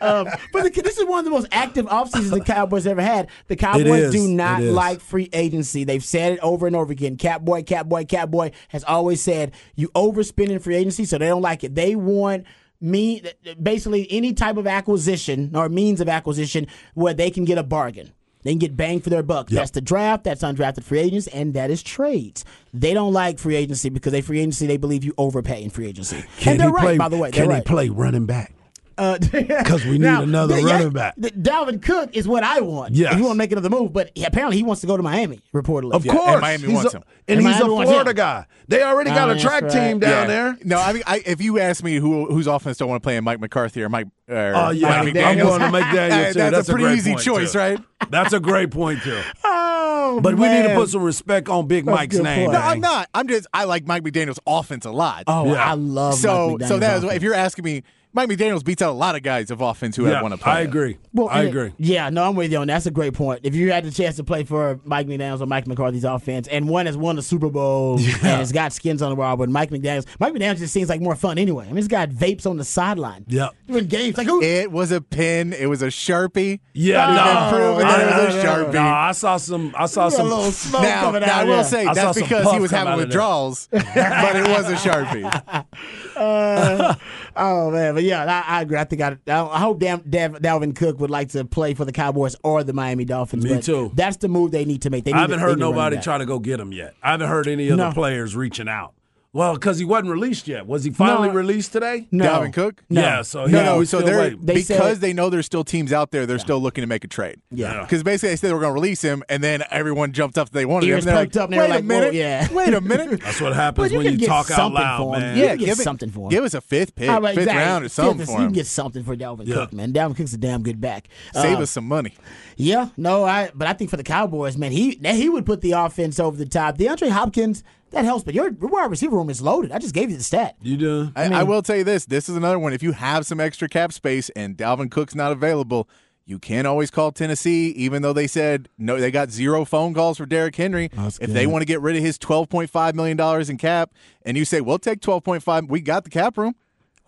[0.00, 3.00] um, but the, this is one of the most active off seasons the Cowboys ever
[3.00, 3.28] had.
[3.46, 5.84] The Cowboys do not like free agency.
[5.84, 7.16] They've said it over and over again.
[7.16, 11.62] Catboy, Catboy, Catboy has always said you overspend in free agency, so they don't like
[11.62, 11.76] it.
[11.76, 12.44] They want
[12.80, 13.22] me
[13.62, 18.12] basically any type of acquisition or means of acquisition where they can get a bargain.
[18.48, 19.48] They can get bang for their buck.
[19.48, 22.46] That's the draft, that's undrafted free agents, and that is trades.
[22.72, 25.86] They don't like free agency because they free agency they believe you overpay in free
[25.86, 26.24] agency.
[26.38, 26.96] Can and they're right, play?
[26.96, 27.30] by the way.
[27.30, 27.56] Can right.
[27.56, 28.54] he play running back?
[29.30, 31.16] Because we need another running back.
[31.16, 32.94] Dalvin Cook is what I want.
[32.94, 33.12] Yes.
[33.12, 35.02] If you want to make another move, but he- apparently he wants to go to
[35.02, 35.92] Miami, reportedly.
[35.92, 37.02] Of Yeah, and course, Miami he's wants a, him.
[37.28, 38.16] and And he's a Miami wants Florida him.
[38.16, 38.46] guy.
[38.68, 39.72] They already got Oh, a track right.
[39.72, 40.26] team down Yeah.
[40.26, 40.58] there.
[40.64, 43.16] No, I mean, I, if you ask me who whose offense don't want to play
[43.16, 46.18] in Mike McCarthy or Mike, or Oh yeah, Mike I'm McDaniels, going to make Daniel
[46.18, 47.58] uh, that's, That's a pretty great easy choice, too.
[47.58, 47.78] right?
[48.10, 49.20] That's a great point too.
[49.44, 52.46] Oh, But we need to put some respect on Big That's Mike's name.
[52.46, 52.52] point.
[52.52, 52.58] No.
[52.60, 53.10] I'm not.
[53.12, 53.46] I'm just.
[53.52, 55.24] I like Mike McDaniel's offense a lot.
[55.26, 55.70] Oh, Yeah.
[55.70, 57.16] I love so Mike so McDaniel's that is offense.
[57.16, 57.82] if you're asking me,
[58.14, 60.38] Mike McDaniel's beats out a lot of guys of offense who Yeah, have want to
[60.40, 60.52] play.
[60.52, 60.96] I agree.
[61.12, 61.72] Well, I agree.
[61.78, 62.74] Yeah, no, I'm with you on that.
[62.74, 63.40] That's a great point.
[63.42, 66.68] If you had the chance to play for Mike McDaniels or Mike McCarthy's offense, and
[66.68, 69.70] one has won the Super Bowl and has got skins on the wall, but Mike
[69.70, 71.64] McDaniels, Mike McDaniels just seems like more fun anyway.
[71.64, 73.24] I mean, he's got vapes on the sideline.
[73.28, 73.50] Yep.
[73.68, 74.42] Doing games like who?
[74.42, 75.52] It was a pin.
[75.52, 76.60] It was a sharpie.
[76.72, 78.72] Yeah, We've no, proven I, that it was a I- sharpie.
[78.72, 79.74] no, I saw some.
[79.76, 80.28] I saw Got a some.
[80.28, 81.64] little smoke Now, coming now out I will there.
[81.64, 83.06] say I that's because he was having out of there.
[83.06, 85.64] withdrawals, but it was a sharpie.
[86.16, 86.94] Uh,
[87.36, 88.78] oh man, but yeah, I, I agree.
[88.78, 91.90] I think I, I hope Dam, Dav, Dalvin Cook would like to play for the
[91.90, 93.42] Cowboys or the Miami Dolphins.
[93.44, 93.90] Me too.
[93.92, 95.02] That's the move they need to make.
[95.02, 96.60] They need I haven't to- heard they need to run nobody try to go get
[96.60, 96.94] him yet.
[97.02, 97.92] I haven't heard any other No.
[97.92, 98.94] players reaching out.
[99.38, 100.66] Well, because he wasn't released yet.
[100.66, 101.34] Was he finally No.
[101.34, 102.08] released today?
[102.10, 102.24] No.
[102.26, 102.82] Dalvin Cook?
[102.90, 103.00] No.
[103.00, 103.84] Yeah, so he No, no.
[103.84, 104.30] So they're.
[104.30, 106.26] They because said- they know there's still teams out there.
[106.26, 107.36] They're still looking to make a trade.
[107.52, 107.82] Yeah.
[107.82, 110.48] Because basically they said they were going to release him, and then everyone jumped up.
[110.50, 111.10] That they wanted Ears him.
[111.10, 112.14] and they're perked like, up, and Wait a like, whoa, minute.
[112.14, 112.48] yeah.
[112.52, 113.20] Wait a minute.
[113.24, 115.20] That's what happens you when you talk out something loud, for him.
[115.22, 115.36] man.
[115.36, 116.30] You yeah, can get give it- something for him.
[116.30, 117.62] Give us a fifth pick, All right, fifth exactly.
[117.64, 119.54] round, or something Fifth, for You can get something for Dalvin Yeah.
[119.54, 119.92] Cook, man.
[119.92, 121.06] Dalvin Cook's a damn good back.
[121.32, 122.14] Save Uh, us some money.
[122.56, 123.50] Yeah, no, I.
[123.54, 126.44] But I think for the Cowboys, man, he he would put the offense over the
[126.46, 126.76] top.
[126.76, 129.72] DeAndre Hopkins, that helps, but your wide receiver room is loaded.
[129.72, 130.56] I just gave you the stat.
[130.62, 131.12] You done?
[131.16, 132.72] I, I will tell you this: this is another one.
[132.72, 135.88] If you have some extra cap space and Dalvin Cook's not available,
[136.26, 140.18] you can't always call Tennessee, even though they said no, they got zero phone calls
[140.18, 140.90] for Derrick Henry.
[140.92, 143.56] That's if they want to get rid of his twelve point five million dollars in
[143.56, 146.54] cap, and you say we'll take twelve point five, we got the cap room.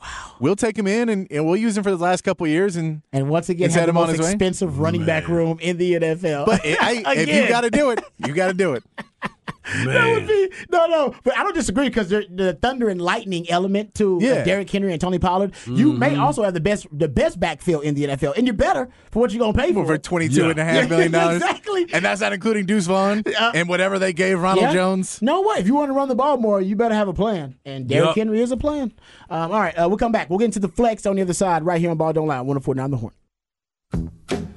[0.02, 2.50] Wow, we'll take him in and, and we'll use him for the last couple of
[2.50, 2.74] years.
[2.74, 4.30] And And once again, have set the him on most his way?
[4.30, 6.46] expensive running back room in the NFL.
[6.46, 8.82] but it, I, if you got to do it, you got to do it.
[9.86, 11.14] That would be no, no.
[11.24, 14.44] But I don't disagree because the thunder and lightning element to uh, Yeah.
[14.44, 15.52] Derrick Henry and Tony Pollard.
[15.66, 16.20] You may Mm-hmm.
[16.20, 19.32] also have the best, the best backfield in the NFL, and you're better for what
[19.32, 19.86] you're gonna pay for.
[19.86, 20.02] for it.
[20.02, 20.86] twenty-two and a half Yeah.
[20.88, 21.42] million dollars.
[21.42, 21.86] Exactly.
[21.92, 24.72] And that's not including Deuce Vaughn Uh, and whatever they gave Ronald Yeah.
[24.72, 25.20] Jones.
[25.22, 25.56] No way.
[25.58, 27.56] If you want to run the ball more, you better have a plan.
[27.64, 28.16] And Derrick Yup.
[28.16, 28.92] Henry is a plan.
[29.30, 30.28] Um, all right, uh, we'll come back.
[30.30, 32.40] We'll get into the flex on the other side right here on Ball Don't Lie.
[32.40, 34.50] 149 the horn.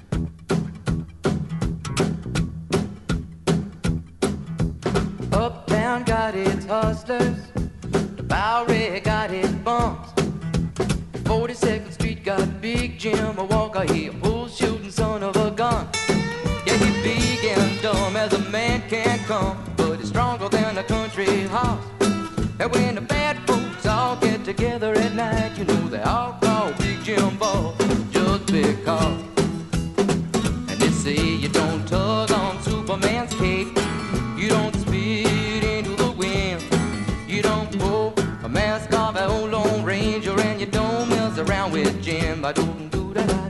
[5.94, 7.36] Uptown got its hustlers,
[8.16, 10.08] the Bowery got its bums.
[11.22, 15.86] 42nd Street got Big Jim, a walker, he a bull shooting son of a gun.
[16.66, 20.82] Yeah, he big and dumb as a man can come, but he's stronger than a
[20.82, 21.84] country horse.
[22.58, 26.72] And when the bad folks all get together at night, you know they all call
[26.72, 27.72] Big Jim Ball
[28.10, 29.33] just because.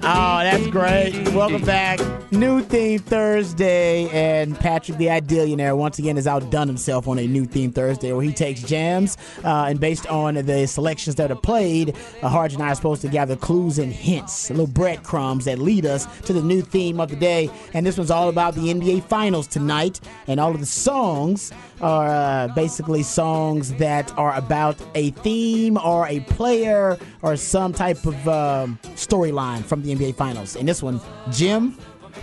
[0.07, 1.15] Oh, that's great.
[1.33, 1.99] Welcome back.
[2.31, 7.47] New theme Thursday, and Patrick the Idealionaire once again has outdone himself on a new
[7.47, 11.97] theme Thursday where he takes jams uh, and based on the selections that are played,
[12.23, 15.87] uh, Harge and I are supposed to gather clues and hints, little breadcrumbs that lead
[15.87, 17.49] us to the new theme of the day.
[17.73, 21.51] And this one's all about the NBA Finals tonight, and all of the songs
[21.81, 28.05] are uh, basically songs that are about a theme or a player or some type
[28.05, 30.57] of um, storyline from the NBA Finals.
[30.57, 31.73] And this one, Jim.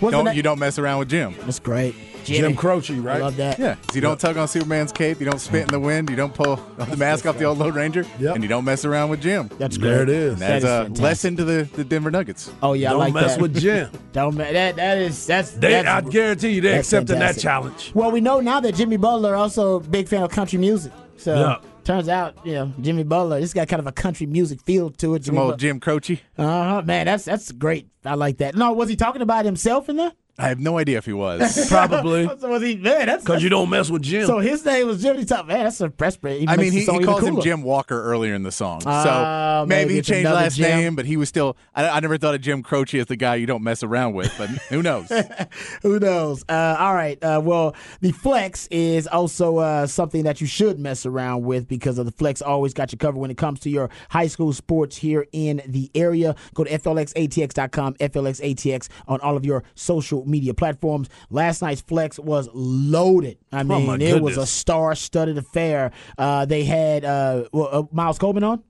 [0.00, 1.34] the Don't na- you don't mess around with Jim.
[1.44, 1.94] That's great.
[2.24, 3.20] Jim Croce, I right?
[3.20, 3.58] love that.
[3.58, 3.74] Yeah.
[3.92, 6.54] you don't tug on Superman's cape, you don't spit in the wind, you don't pull
[6.78, 8.36] the mask off the old Lone Ranger, Yep.
[8.36, 9.50] and you don't mess around with Jim.
[9.58, 9.90] That's great.
[9.90, 10.38] There it is.
[10.38, 11.02] That That's is a fantastic.
[11.02, 12.52] lesson to the, the Denver Nuggets.
[12.62, 13.42] Oh yeah, Don't I like mess that.
[13.42, 13.90] with Jim.
[14.12, 15.50] Don't ma- that that is that's.
[15.50, 17.90] They, that's I guarantee you, they're that's accepting that challenge.
[17.92, 20.92] Well, we know now that Jimmy Butler also a big fan of country music.
[21.16, 21.56] So Yeah.
[21.84, 25.14] Turns out, you know, Jimmy Butler, this got kind of a country music feel to
[25.14, 25.24] it.
[25.24, 26.20] Some old Jim Croce.
[26.38, 26.82] Uh huh.
[26.84, 27.88] Man, that's that's great.
[28.04, 28.54] I like that.
[28.54, 30.12] No, was he talking about himself in there?
[30.38, 31.68] I have no idea if he was.
[31.68, 32.76] Probably So was he?
[32.76, 34.26] Man, that's because you don't mess with Jim.
[34.26, 35.46] So his name was Jimmy Top.
[35.46, 36.48] Man, that's a press break.
[36.48, 38.80] I mean, he, he calls him Jim Walker earlier in the song.
[38.80, 40.70] So Ah, maybe, maybe he changed another last Jim.
[40.80, 41.56] name, but he was still.
[41.74, 44.32] I, I never thought of Jim Croce as the guy you don't mess around with,
[44.38, 45.12] but who knows?
[45.82, 46.44] Who knows?
[46.48, 47.22] Uh, all right.
[47.22, 51.98] Uh, well, the flex is also uh, something that you should mess around with because
[51.98, 54.96] of the flex always got you covered when it comes to your high school sports
[54.96, 56.34] here in the area.
[56.54, 61.08] Go to flxatx.com, flxatx on all of your social media platforms.
[61.30, 63.38] Last night's flex was loaded.
[63.52, 65.92] I mean, my it was a star-studded affair.
[66.18, 68.62] Uh, they had uh, well, uh, Miles Coleman on.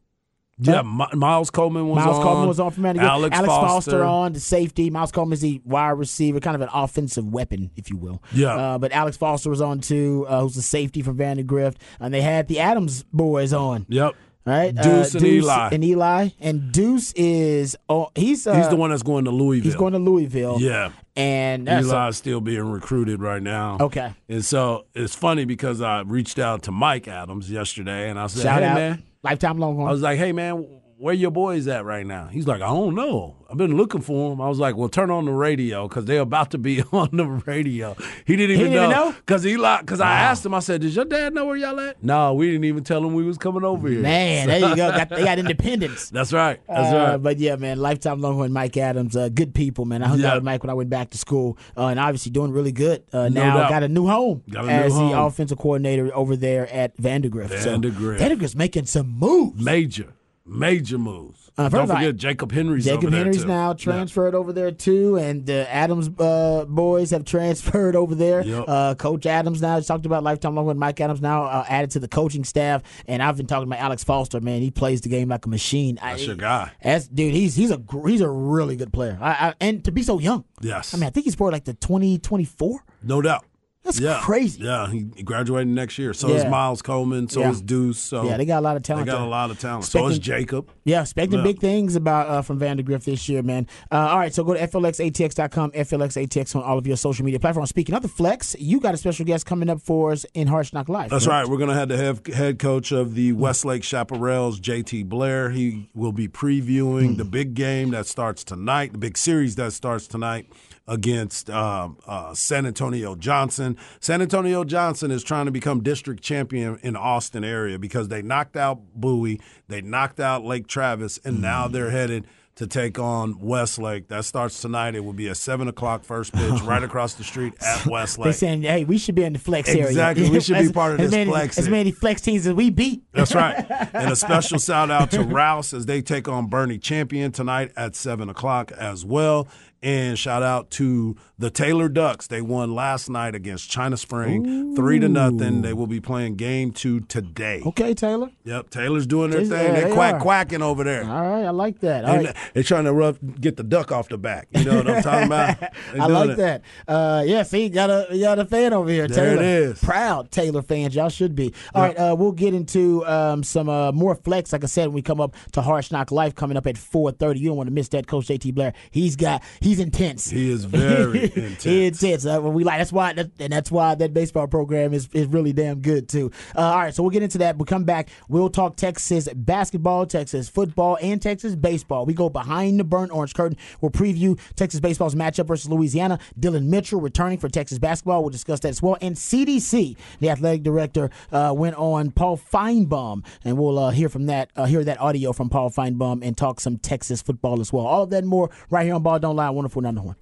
[0.59, 2.22] yeah, Mi- Miles Coleman was Miles on.
[2.22, 3.00] Coleman was on from Manny.
[3.00, 4.05] Alex, Foster.
[4.05, 4.90] on the safety.
[4.90, 8.22] Miles Coleman is the wide receiver, kind of an offensive weapon, if you will.
[8.32, 8.55] Yeah.
[8.55, 12.20] Uh, but Alex Foster was on too, uh, who's the safety from Vandegrift, and they
[12.20, 13.86] had the Adams boys on.
[13.88, 14.14] Yep.
[14.44, 15.68] Right, Deuce uh, and Eli.
[15.70, 19.62] and Eli, and Deuce is oh, he's uh, He's the one that's going to Louisville.
[19.64, 20.57] he's going to Louisville.
[20.61, 20.90] Yeah.
[21.16, 23.76] And a- Eli's still being recruited right now.
[23.80, 24.14] Okay.
[24.28, 28.42] And so it's funny because I reached out to Mike Adams yesterday and I said,
[28.42, 29.02] shout hey, out, man.
[29.22, 29.88] lifetime Longhorn.
[29.88, 30.66] I was like, hey, man,
[31.03, 32.28] where your boys at right now?
[32.28, 33.34] He's like, I don't know.
[33.50, 34.40] I've been looking for them.
[34.40, 37.26] I was like, well, turn on the radio because they're about to be on the
[37.26, 37.94] radio.
[38.24, 39.11] He didn't even didn't know.
[39.12, 41.78] because he Eli, because I asked him, I said, does your dad know where y'all
[41.80, 42.03] at?
[42.03, 44.00] No, we didn't even tell him we was coming over here.
[44.00, 44.90] Man, there you go.
[44.92, 46.09] Got, they got independence.
[46.09, 46.61] That's right.
[46.68, 47.16] That's Uh, right.
[47.18, 50.03] But yeah, man, lifetime Longhorn Mike Adams, uh, good people, man.
[50.03, 50.28] I hung Yeah.
[50.30, 53.03] out with Mike when I went back to school, uh, and obviously doing really good.
[53.12, 53.70] Uh, No now doubt.
[53.70, 57.53] got a new home Got a new as the offensive coordinator over there at Vandegrift.
[57.62, 58.20] So Vandegrift.
[58.20, 59.62] Vandegrift's making some moves.
[59.62, 60.14] Major,
[60.45, 61.51] major moves.
[61.57, 63.74] Uh, Don't of all, forget Jacob Henry's Jacob over there, Henry's now Yeah.
[63.74, 68.43] transferred over there too, and the Adams uh, boys have transferred over there.
[68.45, 68.64] Yep.
[68.66, 71.90] Uh, Coach Adams now just talked about lifetime long with Mike Adams now uh, added
[71.93, 74.40] to the coaching staff, and I've been talking about Alex Foster.
[74.40, 75.99] Man, he plays the game like a machine.
[76.03, 76.72] That's I, your guy.
[76.82, 77.34] That's dude.
[77.34, 79.18] He's he's a he's a really good player.
[79.20, 80.45] I, I, and to be so young.
[80.61, 80.95] Yes.
[80.95, 82.84] I mean, I think he's probably like the twenty twenty four.
[83.03, 83.45] No doubt.
[83.84, 84.20] That's yeah.
[84.22, 84.62] crazy.
[84.62, 86.14] Yeah, he graduating next year.
[86.14, 87.28] So is Miles Coleman.
[87.28, 87.50] So Yeah.
[87.50, 87.98] is Deuce.
[87.98, 89.06] So Yeah, they got a lot of talent.
[89.06, 89.26] They got there.
[89.26, 89.84] a lot of talent.
[89.86, 90.70] So is Jacob.
[90.84, 91.44] Yeah, expecting Yeah.
[91.44, 93.66] big things about uh, from Vandegrift this year, man.
[93.90, 97.70] Uh, all right, so go to FLXATX.com, FLXATX on all of your social media platforms.
[97.70, 100.72] Speaking of the flex, you got a special guest coming up for us in Harsh
[100.72, 101.10] Knock Live.
[101.10, 101.44] That's correct?
[101.44, 101.50] right.
[101.50, 105.50] We're going to have the head, head coach of the Westlake Chaparrals, JT Blair.
[105.50, 110.06] He will be previewing the big game that starts tonight, the big series that starts
[110.06, 110.46] tonight
[110.86, 113.76] against um, uh, San Antonio Johnson.
[114.00, 118.22] San Antonio Johnson is trying to become district champion in the Austin area because they
[118.22, 123.38] knocked out Bowie, they knocked out Lake Travis, and now they're headed to take on
[123.40, 124.08] Westlake.
[124.08, 124.94] That starts tonight.
[124.94, 128.24] It will be a seven o'clock first pitch right across the street at Westlake.
[128.24, 129.86] They're saying, hey, we should be in the flex area.
[129.86, 130.28] Exactly.
[130.28, 133.04] We should be part of this many, flex As many flex teams as we beat.
[133.12, 133.64] That's right.
[133.94, 137.96] And a special shout out to Rouse as they take on Boerne Champion tonight at
[137.96, 139.48] 7 o'clock as well.
[139.82, 142.28] And shout out to the Taylor Ducks.
[142.28, 145.62] They won last night against China Spring, three to nothing.
[145.62, 147.62] They will be playing game two today.
[147.66, 148.30] Okay, Taylor.
[148.44, 149.74] Yep, Taylor's doing their thing.
[149.74, 150.20] yeah, they quack are.
[150.20, 151.02] quacking over there.
[151.04, 152.04] All right, I like that.
[152.04, 152.36] All And right.
[152.54, 154.46] They're trying to rub, get the duck off the back.
[154.52, 155.62] You know what I'm talking about?
[156.00, 156.36] I like it.
[156.36, 156.62] that.
[156.86, 159.08] Uh, yeah, see, got a got a fan over here.
[159.08, 159.42] There Taylor.
[159.72, 159.80] is.
[159.80, 160.94] Proud Taylor fans.
[160.94, 161.52] Y'all should be.
[161.74, 164.52] All right, uh, we'll get into um, some uh, more flex.
[164.52, 167.40] Like I said, when we come up to Harsh Knock Life coming up at 4:30.
[167.40, 168.06] You don't want to miss that.
[168.06, 168.74] Coach JT Blair.
[168.92, 169.42] He's got.
[169.72, 170.28] He's intense.
[170.28, 171.64] He is very intense.
[172.02, 172.26] Intense.
[172.26, 175.54] Uh, we like that's why that, and that's why that baseball program is, is really
[175.54, 176.30] damn good too.
[176.54, 177.56] Uh, all right, so we'll get into that.
[177.56, 178.10] We'll come back.
[178.28, 182.04] We'll talk Texas basketball, Texas football, and Texas baseball.
[182.04, 183.56] We go behind the burnt orange curtain.
[183.80, 186.18] We'll preview Texas baseball's matchup versus Louisiana.
[186.38, 188.20] Dillon Mitchell returning for Texas basketball.
[188.20, 188.98] We'll discuss that as well.
[189.00, 194.26] And CDC, the athletic director, uh, went on Paul Finebaum, and we'll uh, hear from
[194.26, 194.50] that.
[194.54, 197.86] Uh, hear that audio from Paul Finebaum and talk some Texas football as well.
[197.86, 199.61] All of that and more right here on Ball Don't Lie.
[199.62, 200.16] Wonderful, not the horn.